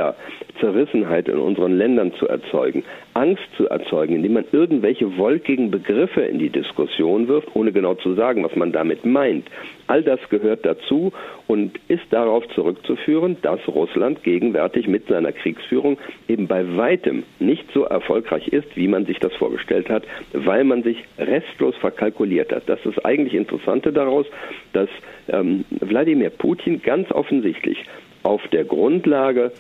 Zerrissenheit 0.60 1.28
in 1.28 1.38
unseren 1.38 1.78
Ländern 1.78 2.14
zu 2.14 2.28
erzeugen, 2.28 2.84
Angst 3.14 3.44
zu 3.58 3.68
erzeugen, 3.68 4.16
indem 4.16 4.34
man 4.34 4.46
irgendwelche 4.52 5.18
wolkigen 5.18 5.72
Begriffe 5.72 6.22
in 6.22 6.40
die 6.40 6.50
Diskussion 6.50 7.28
wirft, 7.28 7.56
ohne 7.56 7.72
genau 7.72 7.96
zu 7.96 8.14
sagen, 8.14 8.44
was 8.44 8.56
man 8.56 8.72
damit 8.72 9.06
meint. 9.06 9.48
All 9.88 10.04
das 10.04 10.20
gehört 10.30 10.66
dazu 10.66 11.12
und 11.48 11.80
ist 11.88 12.04
darauf 12.12 12.48
zurückzuführen, 12.50 13.38
dass 13.42 13.60
Russland 13.68 14.24
gegenwärtig 14.24 14.88
mit 14.88 15.08
seiner 15.08 15.32
Kriegsführung 15.32 15.98
eben 16.28 16.48
bei 16.48 16.78
weitem 16.78 17.24
nicht 17.40 17.66
so 17.74 17.84
erfolgreich 17.84 18.48
ist, 18.50 18.76
wie 18.76 18.88
man 18.88 19.06
sich 19.06 19.20
das 19.20 19.34
vorgestellt 19.34 19.90
hat, 19.90 20.04
weil 20.34 20.64
man 20.64 20.84
sich 20.84 20.98
restlos 21.18 21.76
verkalkuliert 21.78 22.52
hat. 22.52 22.64
Das 22.68 22.86
ist 22.86 23.04
eigentlich 23.04 23.34
Interessante 23.34 23.92
daraus, 23.92 24.28
dass 24.74 24.90
ähm, 25.30 25.66
Wladimir 25.72 26.30
Putin 26.30 26.82
ganz 26.82 27.12
offensichtlich 27.12 27.84
auf 28.24 28.46
der 28.50 28.66
Grundlage 28.66 29.52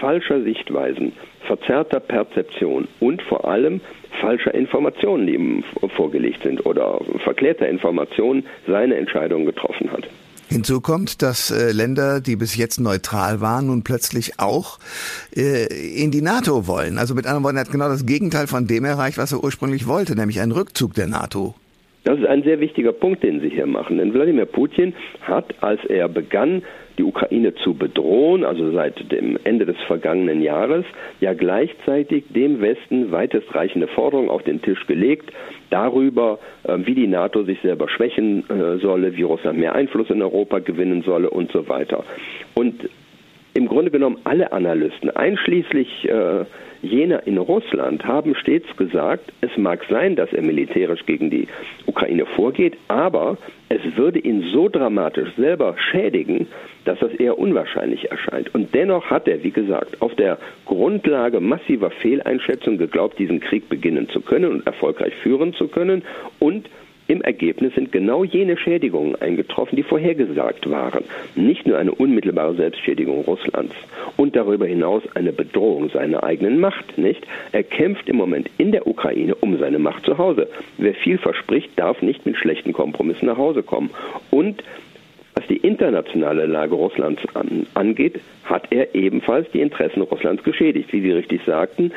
falscher 0.00 0.42
Sichtweisen, 0.42 1.12
verzerrter 1.46 2.00
Perzeption 2.00 2.88
und 3.00 3.22
vor 3.22 3.46
allem 3.46 3.80
falscher 4.20 4.54
Informationen, 4.54 5.26
die 5.26 5.34
ihm 5.34 5.64
vorgelegt 5.96 6.42
sind 6.42 6.64
oder 6.66 7.00
verklärter 7.24 7.68
Informationen 7.68 8.46
seine 8.66 8.96
Entscheidung 8.96 9.46
getroffen 9.46 9.90
hat. 9.92 10.08
Hinzu 10.50 10.80
kommt, 10.80 11.20
dass 11.20 11.50
äh, 11.50 11.72
Länder, 11.72 12.22
die 12.22 12.36
bis 12.36 12.56
jetzt 12.56 12.80
neutral 12.80 13.42
waren, 13.42 13.66
nun 13.66 13.84
plötzlich 13.84 14.38
auch 14.38 14.78
äh, 15.36 15.66
in 16.02 16.10
die 16.10 16.22
NATO 16.22 16.66
wollen. 16.66 16.96
Also 16.96 17.14
mit 17.14 17.26
anderen 17.26 17.44
Worten, 17.44 17.58
er 17.58 17.64
hat 17.64 17.70
genau 17.70 17.88
das 17.88 18.06
Gegenteil 18.06 18.46
von 18.46 18.66
dem 18.66 18.86
erreicht, 18.86 19.18
was 19.18 19.32
er 19.32 19.44
ursprünglich 19.44 19.86
wollte, 19.86 20.16
nämlich 20.16 20.40
einen 20.40 20.52
Rückzug 20.52 20.94
der 20.94 21.06
NATO. 21.06 21.54
Das 22.04 22.18
ist 22.18 22.26
ein 22.26 22.42
sehr 22.44 22.60
wichtiger 22.60 22.92
Punkt, 22.92 23.22
den 23.22 23.40
Sie 23.40 23.50
hier 23.50 23.66
machen. 23.66 23.98
Denn 23.98 24.14
Wladimir 24.14 24.46
Putin 24.46 24.94
hat, 25.20 25.54
als 25.62 25.84
er 25.84 26.08
begann, 26.08 26.62
die 26.98 27.04
Ukraine 27.04 27.54
zu 27.54 27.74
bedrohen, 27.74 28.44
also 28.44 28.70
seit 28.72 29.10
dem 29.10 29.38
Ende 29.44 29.64
des 29.64 29.76
vergangenen 29.86 30.42
Jahres, 30.42 30.84
ja 31.20 31.32
gleichzeitig 31.32 32.24
dem 32.30 32.60
Westen 32.60 33.12
weitestreichende 33.12 33.86
Forderungen 33.88 34.28
auf 34.28 34.42
den 34.42 34.60
Tisch 34.60 34.86
gelegt 34.86 35.30
darüber, 35.70 36.38
äh, 36.64 36.76
wie 36.78 36.94
die 36.94 37.06
NATO 37.06 37.44
sich 37.44 37.60
selber 37.60 37.88
schwächen 37.88 38.44
äh, 38.50 38.78
solle, 38.78 39.16
wie 39.16 39.22
Russland 39.22 39.58
mehr 39.58 39.74
Einfluss 39.74 40.10
in 40.10 40.22
Europa 40.22 40.58
gewinnen 40.58 41.02
solle 41.02 41.30
und 41.30 41.52
so 41.52 41.68
weiter. 41.68 42.04
Und 42.54 42.88
im 43.54 43.66
Grunde 43.66 43.90
genommen 43.90 44.18
alle 44.24 44.52
Analysten, 44.52 45.10
einschließlich 45.10 46.08
äh, 46.08 46.44
jener 46.82 47.26
in 47.26 47.38
Russland, 47.38 48.04
haben 48.04 48.34
stets 48.34 48.76
gesagt, 48.76 49.32
es 49.40 49.56
mag 49.56 49.84
sein, 49.88 50.16
dass 50.16 50.32
er 50.32 50.42
militärisch 50.42 51.04
gegen 51.06 51.30
die 51.30 51.48
Ukraine 51.86 52.26
vorgeht, 52.26 52.76
aber 52.88 53.36
es 53.68 53.80
würde 53.96 54.18
ihn 54.18 54.42
so 54.52 54.68
dramatisch 54.68 55.30
selber 55.36 55.74
schädigen, 55.90 56.46
dass 56.84 56.98
das 57.00 57.12
eher 57.14 57.38
unwahrscheinlich 57.38 58.10
erscheint. 58.10 58.54
Und 58.54 58.74
dennoch 58.74 59.10
hat 59.10 59.28
er, 59.28 59.42
wie 59.42 59.50
gesagt, 59.50 60.00
auf 60.00 60.14
der 60.14 60.38
Grundlage 60.64 61.40
massiver 61.40 61.90
Fehleinschätzung 61.90 62.78
geglaubt, 62.78 63.18
diesen 63.18 63.40
Krieg 63.40 63.68
beginnen 63.68 64.08
zu 64.08 64.20
können 64.20 64.50
und 64.50 64.66
erfolgreich 64.66 65.14
führen 65.22 65.52
zu 65.54 65.68
können 65.68 66.02
und 66.38 66.68
im 67.08 67.22
Ergebnis 67.22 67.74
sind 67.74 67.90
genau 67.90 68.22
jene 68.22 68.56
Schädigungen 68.56 69.16
eingetroffen, 69.16 69.76
die 69.76 69.82
vorhergesagt 69.82 70.70
waren. 70.70 71.04
Nicht 71.34 71.66
nur 71.66 71.78
eine 71.78 71.92
unmittelbare 71.92 72.54
Selbstschädigung 72.54 73.22
Russlands 73.22 73.74
und 74.16 74.36
darüber 74.36 74.66
hinaus 74.66 75.02
eine 75.14 75.32
Bedrohung 75.32 75.88
seiner 75.90 76.22
eigenen 76.22 76.60
Macht, 76.60 76.98
nicht? 76.98 77.26
Er 77.52 77.62
kämpft 77.62 78.08
im 78.08 78.16
Moment 78.16 78.50
in 78.58 78.72
der 78.72 78.86
Ukraine 78.86 79.34
um 79.34 79.58
seine 79.58 79.78
Macht 79.78 80.04
zu 80.04 80.18
Hause. 80.18 80.48
Wer 80.76 80.94
viel 80.94 81.18
verspricht, 81.18 81.70
darf 81.76 82.02
nicht 82.02 82.26
mit 82.26 82.36
schlechten 82.36 82.74
Kompromissen 82.74 83.26
nach 83.26 83.38
Hause 83.38 83.62
kommen. 83.62 83.90
Und 84.30 84.62
was 85.34 85.46
die 85.46 85.56
internationale 85.56 86.46
Lage 86.46 86.74
Russlands 86.74 87.22
an, 87.34 87.66
angeht, 87.72 88.20
hat 88.44 88.66
er 88.70 88.94
ebenfalls 88.94 89.50
die 89.52 89.60
Interessen 89.60 90.02
Russlands 90.02 90.42
geschädigt. 90.42 90.92
Wie 90.92 91.00
Sie 91.00 91.12
richtig 91.12 91.40
sagten, 91.46 91.92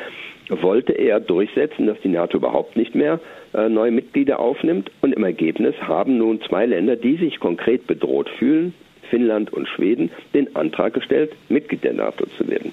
wollte 0.48 0.92
er 0.92 1.20
durchsetzen, 1.20 1.86
dass 1.86 2.00
die 2.00 2.08
NATO 2.08 2.38
überhaupt 2.38 2.76
nicht 2.76 2.94
mehr 2.94 3.20
äh, 3.54 3.68
neue 3.68 3.90
Mitglieder 3.90 4.38
aufnimmt. 4.38 4.90
Und 5.00 5.12
im 5.12 5.24
Ergebnis 5.24 5.74
haben 5.80 6.18
nun 6.18 6.40
zwei 6.48 6.66
Länder, 6.66 6.96
die 6.96 7.16
sich 7.16 7.38
konkret 7.40 7.86
bedroht 7.86 8.28
fühlen, 8.38 8.74
Finnland 9.10 9.52
und 9.52 9.68
Schweden, 9.68 10.10
den 10.32 10.54
Antrag 10.56 10.94
gestellt, 10.94 11.32
Mitglied 11.48 11.84
der 11.84 11.92
NATO 11.92 12.26
zu 12.38 12.48
werden. 12.48 12.72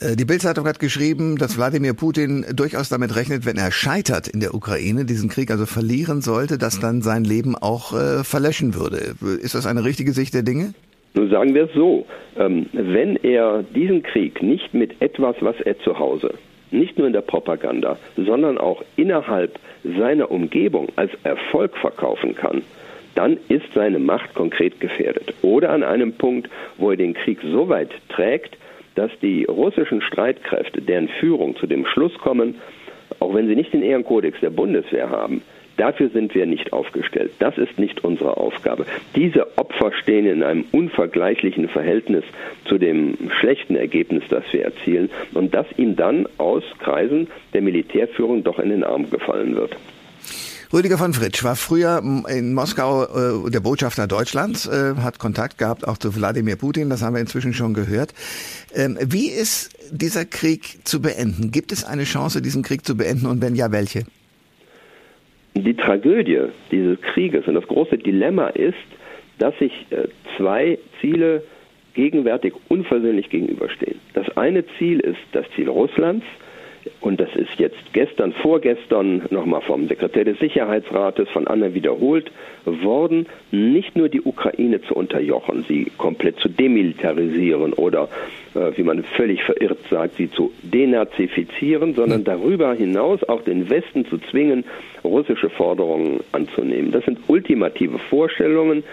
Äh, 0.00 0.16
die 0.16 0.24
Bildzeitung 0.24 0.66
hat 0.66 0.80
geschrieben, 0.80 1.36
dass 1.36 1.56
Wladimir 1.56 1.94
Putin 1.94 2.44
durchaus 2.54 2.88
damit 2.88 3.14
rechnet, 3.14 3.46
wenn 3.46 3.56
er 3.56 3.70
scheitert 3.70 4.26
in 4.26 4.40
der 4.40 4.54
Ukraine, 4.54 5.04
diesen 5.04 5.28
Krieg 5.28 5.50
also 5.50 5.66
verlieren 5.66 6.20
sollte, 6.20 6.58
dass 6.58 6.80
dann 6.80 7.02
sein 7.02 7.24
Leben 7.24 7.54
auch 7.54 7.92
äh, 7.92 8.24
verlöschen 8.24 8.74
würde. 8.74 9.14
Ist 9.40 9.54
das 9.54 9.66
eine 9.66 9.84
richtige 9.84 10.12
Sicht 10.12 10.34
der 10.34 10.42
Dinge? 10.42 10.74
Nun 11.14 11.30
sagen 11.30 11.54
wir 11.54 11.64
es 11.64 11.74
so, 11.74 12.06
ähm, 12.36 12.66
wenn 12.72 13.16
er 13.16 13.62
diesen 13.62 14.02
Krieg 14.02 14.42
nicht 14.42 14.72
mit 14.72 15.00
etwas, 15.00 15.36
was 15.40 15.56
er 15.60 15.78
zu 15.80 15.98
Hause 15.98 16.34
nicht 16.72 16.98
nur 16.98 17.06
in 17.06 17.12
der 17.12 17.20
Propaganda, 17.20 17.98
sondern 18.16 18.58
auch 18.58 18.82
innerhalb 18.96 19.58
seiner 19.84 20.30
Umgebung 20.30 20.88
als 20.96 21.10
Erfolg 21.24 21.76
verkaufen 21.76 22.34
kann, 22.34 22.62
dann 23.14 23.36
ist 23.48 23.66
seine 23.74 23.98
Macht 23.98 24.34
konkret 24.34 24.80
gefährdet. 24.80 25.34
Oder 25.42 25.70
an 25.70 25.82
einem 25.82 26.12
Punkt, 26.14 26.48
wo 26.78 26.90
er 26.90 26.96
den 26.96 27.14
Krieg 27.14 27.38
so 27.42 27.68
weit 27.68 27.90
trägt, 28.08 28.56
dass 28.94 29.10
die 29.20 29.44
russischen 29.44 30.02
Streitkräfte, 30.02 30.82
deren 30.82 31.08
Führung 31.08 31.56
zu 31.56 31.66
dem 31.66 31.86
Schluss 31.86 32.16
kommen, 32.18 32.56
auch 33.20 33.34
wenn 33.34 33.46
sie 33.46 33.56
nicht 33.56 33.72
den 33.72 33.82
Ehrenkodex 33.82 34.40
der 34.40 34.50
Bundeswehr 34.50 35.10
haben, 35.10 35.42
Dafür 35.76 36.10
sind 36.10 36.34
wir 36.34 36.46
nicht 36.46 36.72
aufgestellt. 36.72 37.32
Das 37.38 37.56
ist 37.58 37.78
nicht 37.78 38.04
unsere 38.04 38.36
Aufgabe. 38.36 38.86
Diese 39.16 39.58
Opfer 39.58 39.92
stehen 39.92 40.26
in 40.26 40.42
einem 40.42 40.64
unvergleichlichen 40.72 41.68
Verhältnis 41.68 42.24
zu 42.66 42.78
dem 42.78 43.16
schlechten 43.40 43.76
Ergebnis, 43.76 44.24
das 44.28 44.44
wir 44.52 44.64
erzielen 44.64 45.10
und 45.34 45.54
das 45.54 45.66
ihm 45.76 45.96
dann 45.96 46.26
aus 46.38 46.64
Kreisen 46.78 47.28
der 47.54 47.62
Militärführung 47.62 48.44
doch 48.44 48.58
in 48.58 48.70
den 48.70 48.84
Arm 48.84 49.10
gefallen 49.10 49.56
wird. 49.56 49.76
Rüdiger 50.72 50.96
von 50.96 51.12
Fritsch 51.12 51.44
war 51.44 51.54
früher 51.54 52.02
in 52.28 52.54
Moskau 52.54 53.04
äh, 53.04 53.50
der 53.50 53.60
Botschafter 53.60 54.06
Deutschlands, 54.06 54.66
äh, 54.66 54.94
hat 55.02 55.18
Kontakt 55.18 55.58
gehabt 55.58 55.86
auch 55.86 55.98
zu 55.98 56.14
Wladimir 56.16 56.56
Putin, 56.56 56.88
das 56.88 57.02
haben 57.02 57.14
wir 57.14 57.20
inzwischen 57.20 57.52
schon 57.52 57.74
gehört. 57.74 58.14
Ähm, 58.74 58.96
wie 59.02 59.28
ist 59.28 59.68
dieser 59.90 60.24
Krieg 60.24 60.78
zu 60.84 61.02
beenden? 61.02 61.50
Gibt 61.50 61.72
es 61.72 61.84
eine 61.84 62.04
Chance, 62.04 62.40
diesen 62.40 62.62
Krieg 62.62 62.86
zu 62.86 62.96
beenden 62.96 63.26
und 63.26 63.42
wenn 63.42 63.54
ja, 63.54 63.70
welche? 63.70 64.06
Die 65.54 65.74
Tragödie 65.74 66.40
dieses 66.70 67.00
Krieges 67.00 67.46
und 67.46 67.54
das 67.54 67.66
große 67.66 67.98
Dilemma 67.98 68.48
ist, 68.48 68.76
dass 69.38 69.56
sich 69.58 69.72
äh, 69.90 70.08
zwei 70.36 70.78
Ziele 71.00 71.42
gegenwärtig 71.94 72.54
unversöhnlich 72.68 73.28
gegenüberstehen. 73.28 74.00
Das 74.14 74.34
eine 74.36 74.64
Ziel 74.78 75.00
ist 75.00 75.20
das 75.32 75.44
Ziel 75.54 75.68
Russlands, 75.68 76.24
und 77.00 77.20
das 77.20 77.34
ist 77.34 77.54
jetzt 77.58 77.92
gestern, 77.92 78.32
vorgestern 78.32 79.22
nochmal 79.30 79.60
vom 79.60 79.88
Sekretär 79.88 80.24
des 80.24 80.38
Sicherheitsrates 80.38 81.28
von 81.30 81.46
anderen 81.46 81.74
wiederholt 81.74 82.30
worden, 82.64 83.26
nicht 83.50 83.96
nur 83.96 84.08
die 84.08 84.20
Ukraine 84.20 84.80
zu 84.82 84.94
unterjochen, 84.94 85.64
sie 85.68 85.90
komplett 85.98 86.38
zu 86.38 86.48
demilitarisieren 86.48 87.72
oder, 87.72 88.08
äh, 88.54 88.76
wie 88.76 88.82
man 88.82 89.02
völlig 89.04 89.42
verirrt 89.42 89.78
sagt, 89.90 90.16
sie 90.16 90.30
zu 90.30 90.52
denazifizieren, 90.62 91.94
sondern 91.94 92.24
darüber 92.24 92.74
hinaus 92.74 93.22
auch 93.28 93.42
den 93.42 93.68
Westen 93.68 94.06
zu 94.06 94.18
zwingen, 94.18 94.64
russische 95.04 95.50
Forderungen 95.50 96.20
anzunehmen. 96.32 96.92
Das 96.92 97.04
sind 97.04 97.18
ultimative 97.28 97.98
Vorstellungen, 97.98 98.84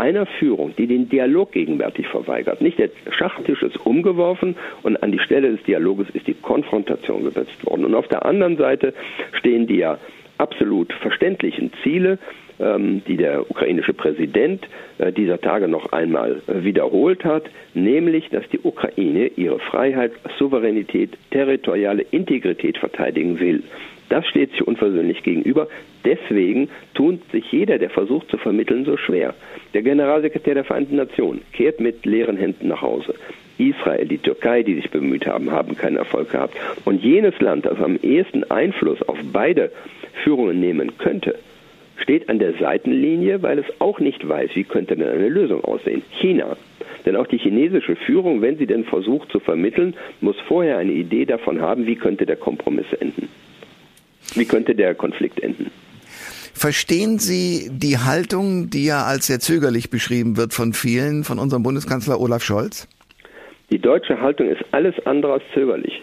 einer 0.00 0.24
Führung, 0.24 0.74
die 0.76 0.86
den 0.86 1.10
Dialog 1.10 1.52
gegenwärtig 1.52 2.08
verweigert. 2.08 2.62
Nicht 2.62 2.78
der 2.78 2.88
Schachtisch 3.10 3.62
ist 3.62 3.84
umgeworfen 3.84 4.56
und 4.82 5.00
an 5.02 5.12
die 5.12 5.18
Stelle 5.18 5.50
des 5.50 5.62
Dialoges 5.64 6.08
ist 6.14 6.26
die 6.26 6.34
Konfrontation 6.34 7.24
gesetzt 7.24 7.64
worden. 7.66 7.84
Und 7.84 7.94
auf 7.94 8.08
der 8.08 8.24
anderen 8.24 8.56
Seite 8.56 8.94
stehen 9.32 9.66
die 9.66 9.76
ja 9.76 9.98
absolut 10.38 10.90
verständlichen 10.94 11.70
Ziele, 11.82 12.18
ähm, 12.58 13.02
die 13.06 13.18
der 13.18 13.50
ukrainische 13.50 13.92
Präsident 13.92 14.66
äh, 14.96 15.12
dieser 15.12 15.38
Tage 15.38 15.68
noch 15.68 15.92
einmal 15.92 16.40
äh, 16.46 16.64
wiederholt 16.64 17.22
hat, 17.24 17.44
nämlich, 17.74 18.30
dass 18.30 18.48
die 18.48 18.60
Ukraine 18.60 19.26
ihre 19.36 19.58
Freiheit, 19.58 20.12
Souveränität, 20.38 21.10
territoriale 21.30 22.06
Integrität 22.10 22.78
verteidigen 22.78 23.38
will. 23.38 23.62
Das 24.10 24.26
steht 24.26 24.50
sich 24.50 24.66
unversöhnlich 24.66 25.22
gegenüber. 25.22 25.68
Deswegen 26.04 26.68
tut 26.94 27.20
sich 27.30 27.50
jeder, 27.50 27.78
der 27.78 27.90
versucht 27.90 28.28
zu 28.28 28.36
vermitteln, 28.38 28.84
so 28.84 28.96
schwer. 28.96 29.34
Der 29.72 29.82
Generalsekretär 29.82 30.54
der 30.54 30.64
Vereinten 30.64 30.96
Nationen 30.96 31.42
kehrt 31.52 31.80
mit 31.80 32.04
leeren 32.04 32.36
Händen 32.36 32.68
nach 32.68 32.82
Hause. 32.82 33.14
Israel, 33.58 34.06
die 34.06 34.18
Türkei, 34.18 34.62
die 34.62 34.74
sich 34.74 34.90
bemüht 34.90 35.26
haben, 35.26 35.52
haben 35.52 35.76
keinen 35.76 35.96
Erfolg 35.96 36.30
gehabt. 36.30 36.56
Und 36.84 37.02
jenes 37.02 37.38
Land, 37.40 37.66
das 37.66 37.78
am 37.80 37.98
ehesten 38.02 38.44
Einfluss 38.50 39.00
auf 39.02 39.18
beide 39.32 39.70
Führungen 40.24 40.58
nehmen 40.58 40.98
könnte, 40.98 41.38
steht 41.96 42.28
an 42.28 42.40
der 42.40 42.54
Seitenlinie, 42.54 43.42
weil 43.42 43.58
es 43.58 43.66
auch 43.78 44.00
nicht 44.00 44.26
weiß, 44.26 44.50
wie 44.54 44.64
könnte 44.64 44.96
denn 44.96 45.08
eine 45.08 45.28
Lösung 45.28 45.62
aussehen. 45.62 46.02
China. 46.18 46.56
Denn 47.06 47.14
auch 47.14 47.26
die 47.26 47.38
chinesische 47.38 47.94
Führung, 47.94 48.42
wenn 48.42 48.58
sie 48.58 48.66
denn 48.66 48.84
versucht 48.84 49.30
zu 49.30 49.38
vermitteln, 49.38 49.94
muss 50.20 50.36
vorher 50.40 50.78
eine 50.78 50.92
Idee 50.92 51.26
davon 51.26 51.60
haben, 51.60 51.86
wie 51.86 51.96
könnte 51.96 52.26
der 52.26 52.36
Kompromiss 52.36 52.92
enden. 52.98 53.28
Wie 54.34 54.44
könnte 54.44 54.74
der 54.74 54.94
Konflikt 54.94 55.40
enden? 55.40 55.70
Verstehen 56.54 57.18
Sie 57.18 57.70
die 57.72 57.98
Haltung, 57.98 58.70
die 58.70 58.84
ja 58.84 59.04
als 59.04 59.26
sehr 59.26 59.40
zögerlich 59.40 59.88
beschrieben 59.90 60.36
wird 60.36 60.52
von 60.52 60.72
vielen, 60.72 61.24
von 61.24 61.38
unserem 61.38 61.62
Bundeskanzler 61.62 62.20
Olaf 62.20 62.42
Scholz? 62.42 62.86
Die 63.70 63.78
deutsche 63.78 64.20
Haltung 64.20 64.48
ist 64.48 64.62
alles 64.72 64.94
andere 65.06 65.34
als 65.34 65.42
zögerlich. 65.54 66.02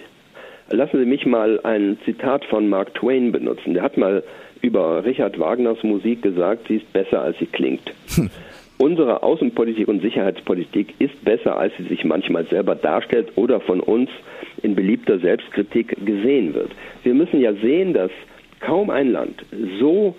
Lassen 0.69 0.99
Sie 0.99 1.05
mich 1.05 1.25
mal 1.25 1.59
ein 1.63 1.97
Zitat 2.05 2.43
von 2.45 2.67
Mark 2.67 2.93
Twain 2.95 3.31
benutzen. 3.31 3.73
Der 3.73 3.83
hat 3.83 3.97
mal 3.97 4.23
über 4.61 5.03
Richard 5.05 5.39
Wagners 5.39 5.81
Musik 5.83 6.21
gesagt, 6.21 6.67
sie 6.67 6.77
ist 6.77 6.91
besser, 6.93 7.21
als 7.21 7.37
sie 7.39 7.45
klingt. 7.45 7.93
Hm. 8.15 8.29
Unsere 8.77 9.23
Außenpolitik 9.23 9.87
und 9.87 10.01
Sicherheitspolitik 10.01 10.93
ist 10.99 11.23
besser, 11.25 11.57
als 11.57 11.73
sie 11.77 11.83
sich 11.83 12.03
manchmal 12.03 12.45
selber 12.45 12.75
darstellt 12.75 13.29
oder 13.35 13.59
von 13.59 13.79
uns 13.79 14.09
in 14.61 14.75
beliebter 14.75 15.17
Selbstkritik 15.19 15.97
gesehen 16.05 16.53
wird. 16.53 16.71
Wir 17.03 17.15
müssen 17.15 17.41
ja 17.41 17.53
sehen, 17.53 17.93
dass 17.93 18.11
kaum 18.59 18.89
ein 18.89 19.11
Land 19.11 19.43
so 19.79 20.15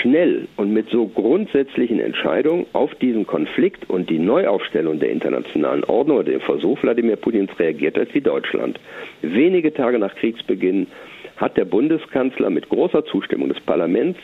schnell 0.00 0.48
und 0.56 0.72
mit 0.72 0.90
so 0.90 1.06
grundsätzlichen 1.06 2.00
Entscheidungen 2.00 2.66
auf 2.72 2.94
diesen 2.96 3.26
Konflikt 3.26 3.88
und 3.88 4.10
die 4.10 4.18
Neuaufstellung 4.18 4.98
der 4.98 5.10
internationalen 5.10 5.84
Ordnung 5.84 6.18
oder 6.18 6.30
den 6.30 6.40
Versuch 6.40 6.82
Wladimir 6.82 7.16
Putins 7.16 7.50
reagiert 7.58 7.96
hat 7.98 8.14
wie 8.14 8.20
Deutschland. 8.20 8.78
Wenige 9.22 9.72
Tage 9.72 9.98
nach 9.98 10.14
Kriegsbeginn 10.14 10.86
hat 11.36 11.56
der 11.56 11.64
Bundeskanzler 11.64 12.50
mit 12.50 12.68
großer 12.68 13.04
Zustimmung 13.06 13.48
des 13.48 13.60
Parlaments 13.60 14.18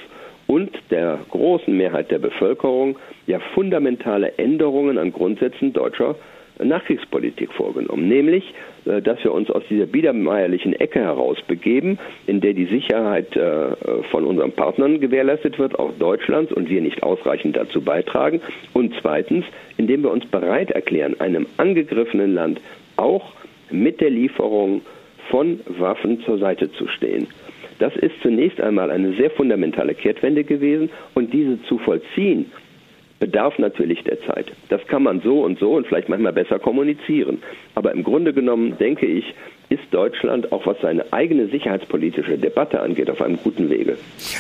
und 0.49 0.71
der 0.91 1.21
großen 1.31 1.77
Mehrheit 1.77 2.11
der 2.11 2.19
Bevölkerung 2.19 2.97
ja 3.27 3.39
fundamentale 3.55 4.33
Änderungen 4.39 4.99
an 4.99 5.13
Grundsätzen 5.13 5.73
deutscher 5.73 6.17
Nachkriegspolitik 6.65 7.53
vorgenommen, 7.53 8.09
nämlich, 8.09 8.43
äh, 8.85 9.01
dass 9.01 9.23
wir 9.23 9.33
uns 9.33 9.51
aus 9.51 9.63
dieser 9.71 9.87
biedermeierlichen 9.87 10.73
Ecke 10.73 11.01
heraus 11.01 11.39
begeben, 11.47 11.99
in 12.27 12.41
der 12.41 12.55
die 12.55 12.67
Sicherheit 12.67 13.37
äh, 13.37 14.03
von 14.11 14.25
unseren 14.25 14.53
Partnern 14.53 15.01
gewährleistet 15.01 15.59
wird, 15.59 15.79
auch 15.79 15.93
Deutschlands, 15.99 16.53
und 16.53 16.69
wir 16.69 16.81
nicht 16.81 17.03
ausreichend 17.03 17.57
dazu 17.57 17.81
beitragen. 17.81 18.41
Und 18.73 18.95
zweitens, 19.01 19.45
indem 19.77 20.03
wir 20.03 20.11
uns 20.11 20.27
bereit 20.27 20.71
erklären, 20.71 21.15
einem 21.21 21.47
angegriffenen 21.59 22.35
Land 22.35 22.61
auch 22.97 23.35
mit 23.71 24.01
der 24.01 24.11
Lieferung 24.11 24.83
von 25.31 25.61
Waffen 25.67 26.23
zur 26.23 26.39
Seite 26.39 26.73
zu 26.73 26.89
stehen. 26.89 27.29
Das 27.79 27.95
ist 27.97 28.15
zunächst 28.23 28.61
einmal 28.61 28.91
eine 28.91 29.13
sehr 29.15 29.31
fundamentale 29.31 29.95
Kehrtwende 29.95 30.45
gewesen 30.45 30.91
und 31.15 31.33
diese 31.33 31.63
zu 31.65 31.79
vollziehen 31.79 32.47
bedarf 33.19 33.59
natürlich 33.59 34.03
der 34.05 34.21
Zeit. 34.23 34.53
Das 34.69 34.87
kann 34.87 35.03
man 35.03 35.21
so 35.21 35.43
und 35.43 35.59
so 35.59 35.75
und 35.75 35.87
vielleicht 35.87 36.09
manchmal 36.09 36.33
besser 36.33 36.59
kommunizieren. 36.59 37.43
Aber 37.75 37.93
im 37.93 38.05
Grunde 38.05 38.33
genommen 38.33 38.77
denke 38.79 39.07
ich, 39.07 39.35
ist 39.71 39.83
Deutschland, 39.91 40.51
auch 40.53 40.67
was 40.67 40.77
seine 40.81 41.13
eigene 41.13 41.49
sicherheitspolitische 41.49 42.39
Debatte 42.39 42.81
angeht, 42.81 43.11
auf 43.11 43.21
einem 43.21 43.37
guten 43.37 43.69
Wege. 43.69 43.99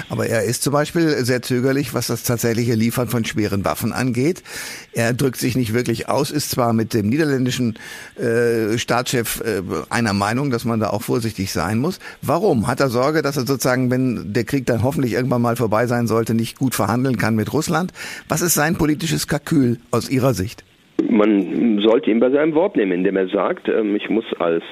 Aber 0.08 0.26
er 0.26 0.44
ist 0.44 0.62
zum 0.62 0.72
Beispiel 0.72 1.08
sehr 1.24 1.42
zögerlich, 1.42 1.92
was 1.92 2.06
das 2.06 2.22
tatsächliche 2.22 2.74
Liefern 2.74 3.08
von 3.08 3.24
schweren 3.24 3.64
Waffen 3.64 3.92
angeht. 3.92 4.42
Er 4.94 5.12
drückt 5.12 5.36
sich 5.36 5.56
nicht 5.56 5.74
wirklich 5.74 6.08
aus, 6.08 6.30
ist 6.30 6.50
zwar 6.50 6.72
mit 6.72 6.94
dem 6.94 7.08
niederländischen 7.08 7.78
äh, 8.16 8.78
Staatschef 8.78 9.42
äh, 9.42 9.62
einer 9.90 10.14
Meinung, 10.14 10.50
dass 10.50 10.64
man 10.64 10.80
da 10.80 10.90
auch 10.90 11.02
vorsichtig 11.02 11.52
sein 11.52 11.78
muss. 11.78 11.98
Warum? 12.22 12.66
Hat 12.66 12.80
er 12.80 12.88
Sorge, 12.88 13.20
dass 13.22 13.36
er 13.36 13.46
sozusagen, 13.46 13.90
wenn 13.90 14.32
der 14.32 14.44
Krieg 14.44 14.64
dann 14.66 14.82
hoffentlich 14.82 15.12
irgendwann 15.12 15.42
mal 15.42 15.56
vorbei 15.56 15.86
sein 15.86 16.06
sollte, 16.06 16.34
nicht 16.34 16.58
gut 16.58 16.74
verhandeln 16.74 17.18
kann 17.18 17.34
mit 17.34 17.52
Russland? 17.52 17.92
Was 18.28 18.40
ist 18.40 18.54
sein 18.54 18.76
politisches 18.76 19.26
Kalkül 19.28 19.78
aus 19.90 20.08
Ihrer 20.08 20.32
Sicht? 20.32 20.64
Man 21.08 21.80
sollte 21.80 22.10
ihn 22.10 22.20
bei 22.20 22.30
seinem 22.30 22.54
Wort 22.54 22.76
nehmen, 22.76 22.92
indem 22.92 23.16
er 23.16 23.28
sagt, 23.28 23.68
ähm, 23.68 23.94
ich 23.94 24.08
muss 24.10 24.24
als 24.38 24.64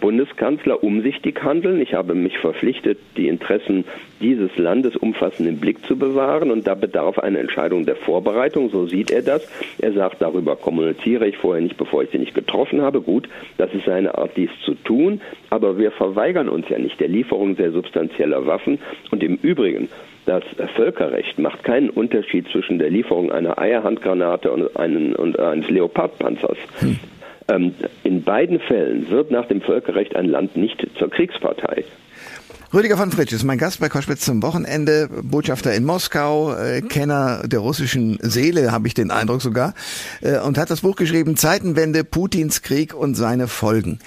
Bundeskanzler 0.00 0.82
umsichtig 0.82 1.42
handeln. 1.44 1.80
Ich 1.80 1.94
habe 1.94 2.14
mich 2.14 2.38
verpflichtet, 2.38 2.98
die 3.16 3.28
Interessen 3.28 3.84
dieses 4.20 4.56
Landes 4.56 4.96
umfassend 4.96 5.48
im 5.48 5.58
Blick 5.58 5.86
zu 5.86 5.96
bewahren 5.96 6.50
und 6.50 6.66
da 6.66 6.74
bedarf 6.74 7.18
eine 7.20 7.38
Entscheidung 7.38 7.86
der 7.86 7.96
Vorbereitung, 7.96 8.70
so 8.70 8.86
sieht 8.86 9.10
er 9.10 9.22
das. 9.22 9.48
Er 9.78 9.92
sagt, 9.92 10.20
darüber 10.20 10.56
kommuniziere 10.56 11.28
ich 11.28 11.36
vorher 11.36 11.62
nicht, 11.62 11.76
bevor 11.76 12.02
ich 12.02 12.10
sie 12.10 12.18
nicht 12.18 12.34
getroffen 12.34 12.82
habe. 12.82 13.00
Gut, 13.00 13.28
das 13.58 13.72
ist 13.72 13.86
seine 13.86 14.18
Art, 14.18 14.32
dies 14.36 14.50
zu 14.64 14.74
tun, 14.74 15.20
aber 15.50 15.78
wir 15.78 15.92
verweigern 15.92 16.48
uns 16.48 16.68
ja 16.68 16.78
nicht 16.78 16.98
der 16.98 17.08
Lieferung 17.08 17.54
sehr 17.54 17.70
substanzieller 17.70 18.46
Waffen 18.46 18.80
und 19.10 19.22
im 19.22 19.36
Übrigen, 19.36 19.88
das 20.26 20.42
Völkerrecht 20.74 21.38
macht 21.38 21.64
keinen 21.64 21.90
Unterschied 21.90 22.46
zwischen 22.48 22.78
der 22.78 22.90
Lieferung 22.90 23.32
einer 23.32 23.58
Eierhandgranate 23.58 24.52
und, 24.52 24.76
einen, 24.76 25.14
und 25.14 25.38
eines 25.38 25.68
Leopardpanzers. 25.70 26.58
Hm. 26.80 26.98
Ähm, 27.50 27.74
in 28.04 28.22
beiden 28.22 28.60
Fällen 28.60 29.10
wird 29.10 29.30
nach 29.30 29.46
dem 29.46 29.60
Völkerrecht 29.60 30.14
ein 30.14 30.26
Land 30.26 30.56
nicht 30.56 30.86
zur 30.98 31.10
Kriegspartei. 31.10 31.84
Rüdiger 32.72 32.96
von 32.96 33.10
Fritsch 33.10 33.32
ist 33.32 33.42
mein 33.42 33.58
Gast 33.58 33.80
bei 33.80 33.88
Koschwitz 33.88 34.24
zum 34.24 34.44
Wochenende, 34.44 35.08
Botschafter 35.24 35.74
in 35.74 35.84
Moskau, 35.84 36.54
äh, 36.54 36.82
Kenner 36.82 37.42
der 37.44 37.58
russischen 37.58 38.18
Seele, 38.22 38.70
habe 38.70 38.86
ich 38.86 38.94
den 38.94 39.10
Eindruck 39.10 39.42
sogar, 39.42 39.74
äh, 40.20 40.38
und 40.38 40.56
hat 40.56 40.70
das 40.70 40.82
Buch 40.82 40.94
geschrieben, 40.94 41.36
Zeitenwende, 41.36 42.04
Putins 42.04 42.62
Krieg 42.62 42.94
und 42.94 43.16
seine 43.16 43.48
Folgen. 43.48 43.98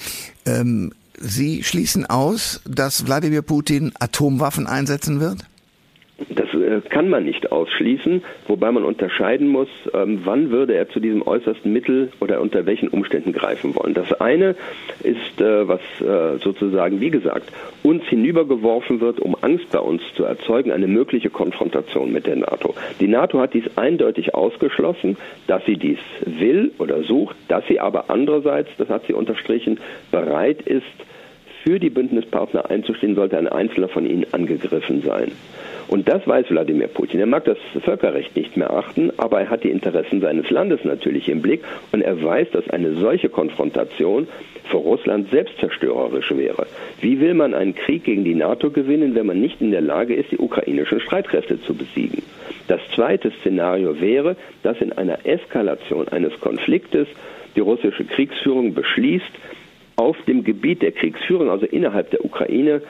Ähm, 0.45 0.93
Sie 1.19 1.63
schließen 1.63 2.05
aus, 2.05 2.61
dass 2.65 3.05
Wladimir 3.05 3.41
Putin 3.41 3.91
Atomwaffen 3.99 4.67
einsetzen 4.67 5.19
wird? 5.19 5.39
Das 6.29 6.53
äh, 6.53 6.81
kann 6.89 7.09
man 7.09 7.25
nicht 7.25 7.51
ausschließen, 7.51 8.23
wobei 8.47 8.71
man 8.71 8.83
unterscheiden 8.83 9.47
muss, 9.47 9.67
ähm, 9.93 10.21
wann 10.23 10.51
würde 10.51 10.75
er 10.75 10.89
zu 10.89 10.99
diesem 10.99 11.25
äußersten 11.25 11.71
Mittel 11.71 12.11
oder 12.19 12.41
unter 12.41 12.65
welchen 12.65 12.87
Umständen 12.87 13.33
greifen 13.33 13.75
wollen. 13.75 13.93
Das 13.93 14.13
eine 14.13 14.55
ist, 15.03 15.41
äh, 15.41 15.67
was 15.67 15.81
äh, 16.01 16.39
sozusagen, 16.39 16.99
wie 16.99 17.09
gesagt, 17.09 17.51
uns 17.83 18.03
hinübergeworfen 18.05 19.01
wird, 19.01 19.19
um 19.19 19.35
Angst 19.41 19.69
bei 19.71 19.79
uns 19.79 20.01
zu 20.15 20.23
erzeugen, 20.23 20.71
eine 20.71 20.87
mögliche 20.87 21.29
Konfrontation 21.29 22.11
mit 22.11 22.27
der 22.27 22.37
NATO. 22.37 22.75
Die 22.99 23.07
NATO 23.07 23.39
hat 23.39 23.53
dies 23.53 23.65
eindeutig 23.77 24.35
ausgeschlossen, 24.35 25.17
dass 25.47 25.65
sie 25.65 25.77
dies 25.77 25.99
will 26.25 26.71
oder 26.79 27.03
sucht, 27.03 27.35
dass 27.47 27.65
sie 27.67 27.79
aber 27.79 28.09
andererseits, 28.09 28.69
das 28.77 28.89
hat 28.89 29.05
sie 29.07 29.13
unterstrichen, 29.13 29.79
bereit 30.11 30.61
ist, 30.61 30.83
für 31.63 31.79
die 31.79 31.89
Bündnispartner 31.89 32.69
einzustehen, 32.69 33.15
sollte 33.15 33.37
ein 33.37 33.47
Einzelner 33.47 33.87
von 33.87 34.05
ihnen 34.05 34.25
angegriffen 34.33 35.01
sein. 35.01 35.31
Und 35.93 36.09
das 36.09 36.27
weiß 36.27 36.49
Wladimir 36.49 36.87
Putin. 36.87 37.19
Er 37.19 37.27
mag 37.27 37.45
das 37.45 37.59
Völkerrecht 37.85 38.35
nicht 38.35 38.57
mehr 38.57 38.73
achten, 38.73 39.11
aber 39.17 39.41
er 39.41 39.51
hat 39.51 39.63
die 39.63 39.69
Interessen 39.69 40.21
seines 40.21 40.49
Landes 40.49 40.83
natürlich 40.83 41.29
im 41.29 41.43
Blick 41.43 41.63
und 41.91 42.01
er 42.01 42.19
weiß, 42.19 42.49
dass 42.49 42.67
eine 42.71 42.95
solche 42.95 43.29
Konfrontation 43.29 44.27
für 44.71 44.77
Russland 44.77 45.29
selbstzerstörerisch 45.29 46.31
wäre. 46.31 46.65
Wie 46.99 47.19
will 47.19 47.35
man 47.35 47.53
einen 47.53 47.75
Krieg 47.75 48.05
gegen 48.05 48.23
die 48.23 48.33
NATO 48.33 48.71
gewinnen, 48.71 49.13
wenn 49.13 49.27
man 49.27 49.39
nicht 49.39 49.61
in 49.61 49.69
der 49.69 49.81
Lage 49.81 50.15
ist, 50.15 50.31
die 50.31 50.39
ukrainischen 50.39 50.99
Streitkräfte 50.99 51.61
zu 51.61 51.75
besiegen? 51.75 52.23
Das 52.67 52.81
zweite 52.95 53.31
Szenario 53.41 54.01
wäre, 54.01 54.35
dass 54.63 54.81
in 54.81 54.93
einer 54.93 55.27
Eskalation 55.27 56.07
eines 56.07 56.33
Konfliktes 56.39 57.07
die 57.55 57.59
russische 57.59 58.05
Kriegsführung 58.05 58.73
beschließt, 58.73 59.31
auf 59.95 60.17
dem 60.25 60.43
Gebiet 60.43 60.81
der 60.81 60.93
Kriegsführung, 60.93 61.51
also 61.51 61.67
innerhalb 61.67 62.09
der 62.09 62.25
Ukraine, 62.25 62.81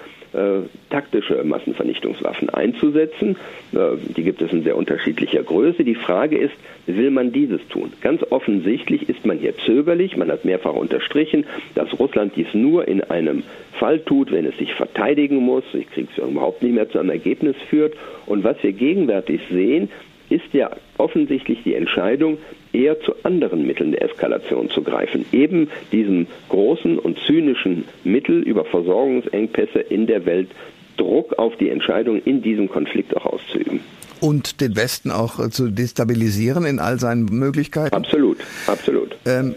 taktische 0.89 1.43
Massenvernichtungswaffen 1.43 2.50
einzusetzen. 2.50 3.36
Äh, 3.74 3.98
die 4.15 4.24
gibt 4.24 4.41
es 4.41 4.52
in 4.52 4.63
sehr 4.63 4.76
unterschiedlicher 4.76 5.43
Größe. 5.43 5.84
Die 5.84 5.96
Frage 5.96 6.38
ist, 6.38 6.54
will 6.86 7.12
man 7.12 7.32
dieses 7.32 7.65
tun? 7.69 7.93
Ganz 8.02 8.22
offensichtlich 8.30 9.10
ist 9.10 9.26
man 9.26 9.38
hier 9.38 9.56
zögerlich. 9.65 10.17
Man 10.17 10.32
hat 10.32 10.46
mehrfach 10.46 10.74
unterstrichen, 10.74 11.46
dass 11.76 11.98
Russland 12.00 12.34
dies 12.36 12.54
nur 12.54 12.88
in 12.88 13.02
einem 13.02 13.43
Fall 13.74 14.00
tut, 14.00 14.32
wenn 14.32 14.46
es 14.46 14.58
sich 14.58 14.74
verteidigen 14.74 15.38
muss, 15.38 15.63
die 15.74 15.86
Kriegsführung 15.86 16.32
überhaupt 16.32 16.62
nicht 16.62 16.76
mehr 16.76 16.89
zu 16.89 17.00
einem 17.00 17.10
Ergebnis 17.10 17.56
führt. 17.69 17.93
Und 18.26 18.43
was 18.43 18.62
wir 18.63 18.72
gegenwärtig 18.72 19.41
sehen, 19.50 19.89
ist 20.30 20.54
ja 20.54 20.72
offensichtlich 20.98 21.64
die 21.64 21.76
Entscheidung, 21.76 22.38
eher 22.72 23.00
zu 23.02 23.14
anderen 23.24 23.66
Mitteln 23.66 23.92
der 23.92 24.04
Eskalation 24.04 24.70
zu 24.70 24.82
greifen. 24.82 25.26
Eben 25.32 25.70
diesem 25.92 26.28
großen 26.50 26.98
und 27.00 27.20
zynischen 27.28 27.86
Mittel 28.04 28.42
über 28.42 28.66
Versorgungsengpässe 28.66 29.80
in 29.80 30.08
der 30.08 30.26
Welt 30.26 30.50
Druck 30.98 31.38
auf 31.38 31.56
die 31.58 31.70
Entscheidung 31.70 32.22
in 32.24 32.42
diesem 32.42 32.70
Konflikt 32.70 33.16
auch 33.18 33.26
auszuüben. 33.26 33.80
und 34.20 34.62
den 34.62 34.76
Westen 34.78 35.12
auch 35.12 35.38
äh, 35.40 35.50
zu 35.50 35.70
destabilisieren 35.70 36.66
in 36.66 36.80
all 36.80 36.98
seinen 37.00 37.26
Möglichkeiten? 37.26 37.94
Absolut, 37.94 38.38
absolut. 38.68 39.18
Ähm, 39.26 39.56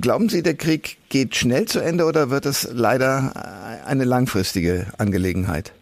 glauben 0.00 0.28
Sie, 0.28 0.42
der 0.42 0.54
Krieg 0.54 0.98
geht 1.08 1.34
schnell 1.34 1.64
zu 1.64 1.80
Ende 1.80 2.04
oder 2.04 2.30
wird 2.30 2.44
es 2.44 2.68
leider 2.74 3.82
eine 3.86 4.04
langfristige 4.04 4.86
Angelegenheit? 4.98 5.72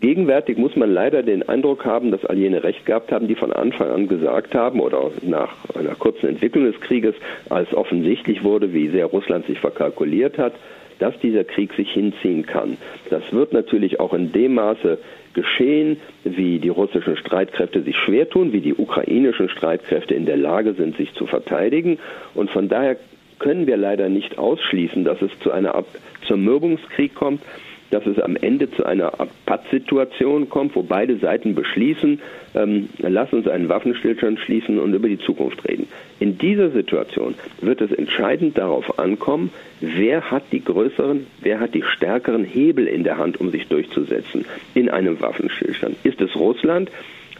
Gegenwärtig 0.00 0.58
muss 0.58 0.76
man 0.76 0.92
leider 0.92 1.24
den 1.24 1.48
Eindruck 1.48 1.84
haben, 1.84 2.12
dass 2.12 2.24
all 2.24 2.38
jene 2.38 2.62
Recht 2.62 2.86
gehabt 2.86 3.10
haben, 3.10 3.26
die 3.26 3.34
von 3.34 3.52
Anfang 3.52 3.90
an 3.90 4.06
gesagt 4.06 4.54
haben 4.54 4.78
oder 4.78 5.10
nach 5.22 5.56
einer 5.74 5.96
kurzen 5.96 6.28
Entwicklung 6.28 6.66
des 6.66 6.80
Krieges, 6.80 7.16
als 7.48 7.74
offensichtlich 7.74 8.44
wurde, 8.44 8.72
wie 8.72 8.88
sehr 8.88 9.06
Russland 9.06 9.46
sich 9.46 9.58
verkalkuliert 9.58 10.38
hat, 10.38 10.52
dass 11.00 11.18
dieser 11.18 11.42
Krieg 11.42 11.72
sich 11.74 11.90
hinziehen 11.90 12.46
kann. 12.46 12.76
Das 13.10 13.32
wird 13.32 13.52
natürlich 13.52 13.98
auch 13.98 14.14
in 14.14 14.30
dem 14.30 14.54
Maße 14.54 14.98
geschehen, 15.34 15.98
wie 16.22 16.60
die 16.60 16.68
russischen 16.68 17.16
Streitkräfte 17.16 17.82
sich 17.82 17.96
schwer 17.96 18.28
tun, 18.28 18.52
wie 18.52 18.60
die 18.60 18.74
ukrainischen 18.74 19.48
Streitkräfte 19.48 20.14
in 20.14 20.26
der 20.26 20.36
Lage 20.36 20.74
sind, 20.74 20.96
sich 20.96 21.12
zu 21.14 21.26
verteidigen. 21.26 21.98
Und 22.34 22.50
von 22.50 22.68
daher 22.68 22.96
können 23.38 23.66
wir 23.66 23.76
leider 23.76 24.08
nicht 24.08 24.38
ausschließen, 24.38 25.04
dass 25.04 25.22
es 25.22 25.30
zu 25.40 25.50
einer 25.50 25.74
Art 25.74 25.86
Zermürbungskrieg 26.26 27.14
kommt, 27.14 27.42
dass 27.90 28.06
es 28.06 28.18
am 28.18 28.36
Ende 28.36 28.70
zu 28.70 28.84
einer 28.84 29.12
Pattsituation 29.46 30.48
kommt, 30.48 30.76
wo 30.76 30.82
beide 30.82 31.16
Seiten 31.18 31.54
beschließen, 31.54 32.20
ähm, 32.54 32.88
lass 32.98 33.32
uns 33.32 33.48
einen 33.48 33.68
Waffenstillstand 33.68 34.40
schließen 34.40 34.78
und 34.78 34.94
über 34.94 35.08
die 35.08 35.18
Zukunft 35.18 35.66
reden. 35.68 35.88
In 36.20 36.38
dieser 36.38 36.70
Situation 36.70 37.34
wird 37.60 37.80
es 37.80 37.92
entscheidend 37.92 38.58
darauf 38.58 38.98
ankommen, 38.98 39.50
wer 39.80 40.30
hat 40.30 40.44
die 40.52 40.62
größeren, 40.62 41.26
wer 41.40 41.60
hat 41.60 41.74
die 41.74 41.82
stärkeren 41.82 42.44
Hebel 42.44 42.86
in 42.86 43.04
der 43.04 43.18
Hand, 43.18 43.40
um 43.40 43.50
sich 43.50 43.68
durchzusetzen 43.68 44.44
in 44.74 44.88
einem 44.88 45.20
Waffenstillstand. 45.20 45.96
Ist 46.04 46.20
es 46.20 46.34
Russland, 46.36 46.90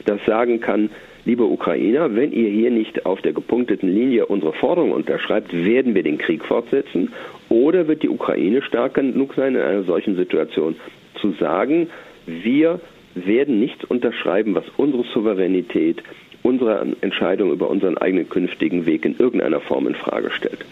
das 0.06 0.24
sagen 0.24 0.60
kann, 0.60 0.90
liebe 1.28 1.44
Ukrainer, 1.44 2.16
wenn 2.16 2.32
ihr 2.32 2.48
hier 2.48 2.70
nicht 2.70 3.04
auf 3.04 3.20
der 3.20 3.34
gepunkteten 3.34 3.94
Linie 3.94 4.24
unsere 4.26 4.54
Forderung 4.54 4.92
unterschreibt, 4.92 5.52
werden 5.52 5.94
wir 5.94 6.02
den 6.02 6.16
Krieg 6.16 6.42
fortsetzen. 6.42 7.12
Oder 7.50 7.86
wird 7.86 8.02
die 8.02 8.08
Ukraine 8.08 8.62
stark 8.62 8.94
genug 8.94 9.34
sein, 9.34 9.54
in 9.54 9.60
einer 9.60 9.82
solchen 9.82 10.16
Situation 10.16 10.76
zu 11.20 11.32
sagen, 11.32 11.88
wir 12.26 12.80
werden 13.14 13.60
nichts 13.60 13.84
unterschreiben, 13.84 14.54
was 14.54 14.64
unsere 14.78 15.04
Souveränität, 15.04 16.02
unsere 16.42 16.86
Entscheidung 17.02 17.52
über 17.52 17.68
unseren 17.68 17.98
eigenen 17.98 18.28
künftigen 18.30 18.86
Weg 18.86 19.04
in 19.04 19.16
irgendeiner 19.18 19.60
Form 19.60 19.86
in 19.86 19.94
Frage 19.94 20.30
stellt. 20.30 20.64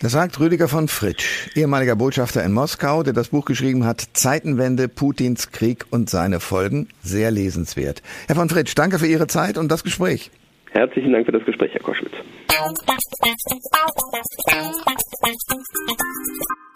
Das 0.00 0.12
sagt 0.12 0.38
Rüdiger 0.38 0.68
von 0.68 0.86
Fritsch, 0.86 1.48
ehemaliger 1.56 1.96
Botschafter 1.96 2.44
in 2.44 2.52
Moskau, 2.52 3.02
der 3.02 3.12
das 3.12 3.30
Buch 3.30 3.44
geschrieben 3.44 3.84
hat, 3.84 4.04
Zeitenwende, 4.12 4.86
Putins 4.86 5.50
Krieg 5.50 5.86
und 5.90 6.08
seine 6.08 6.38
Folgen. 6.38 6.86
Sehr 7.02 7.32
lesenswert. 7.32 8.00
Herr 8.28 8.36
von 8.36 8.48
Fritsch, 8.48 8.74
danke 8.76 9.00
für 9.00 9.08
Ihre 9.08 9.26
Zeit 9.26 9.58
und 9.58 9.72
das 9.72 9.82
Gespräch. 9.82 10.30
Herzlichen 10.70 11.10
Dank 11.12 11.26
für 11.26 11.32
das 11.32 11.44
Gespräch, 11.44 11.72
Herr 11.72 11.80
Koschwitz. 11.80 12.12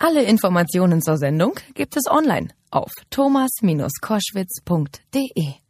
Alle 0.00 0.24
Informationen 0.24 1.00
zur 1.00 1.16
Sendung 1.16 1.52
gibt 1.74 1.96
es 1.96 2.10
online 2.10 2.48
auf 2.70 2.90
thomas-koschwitz.de. 3.10 5.61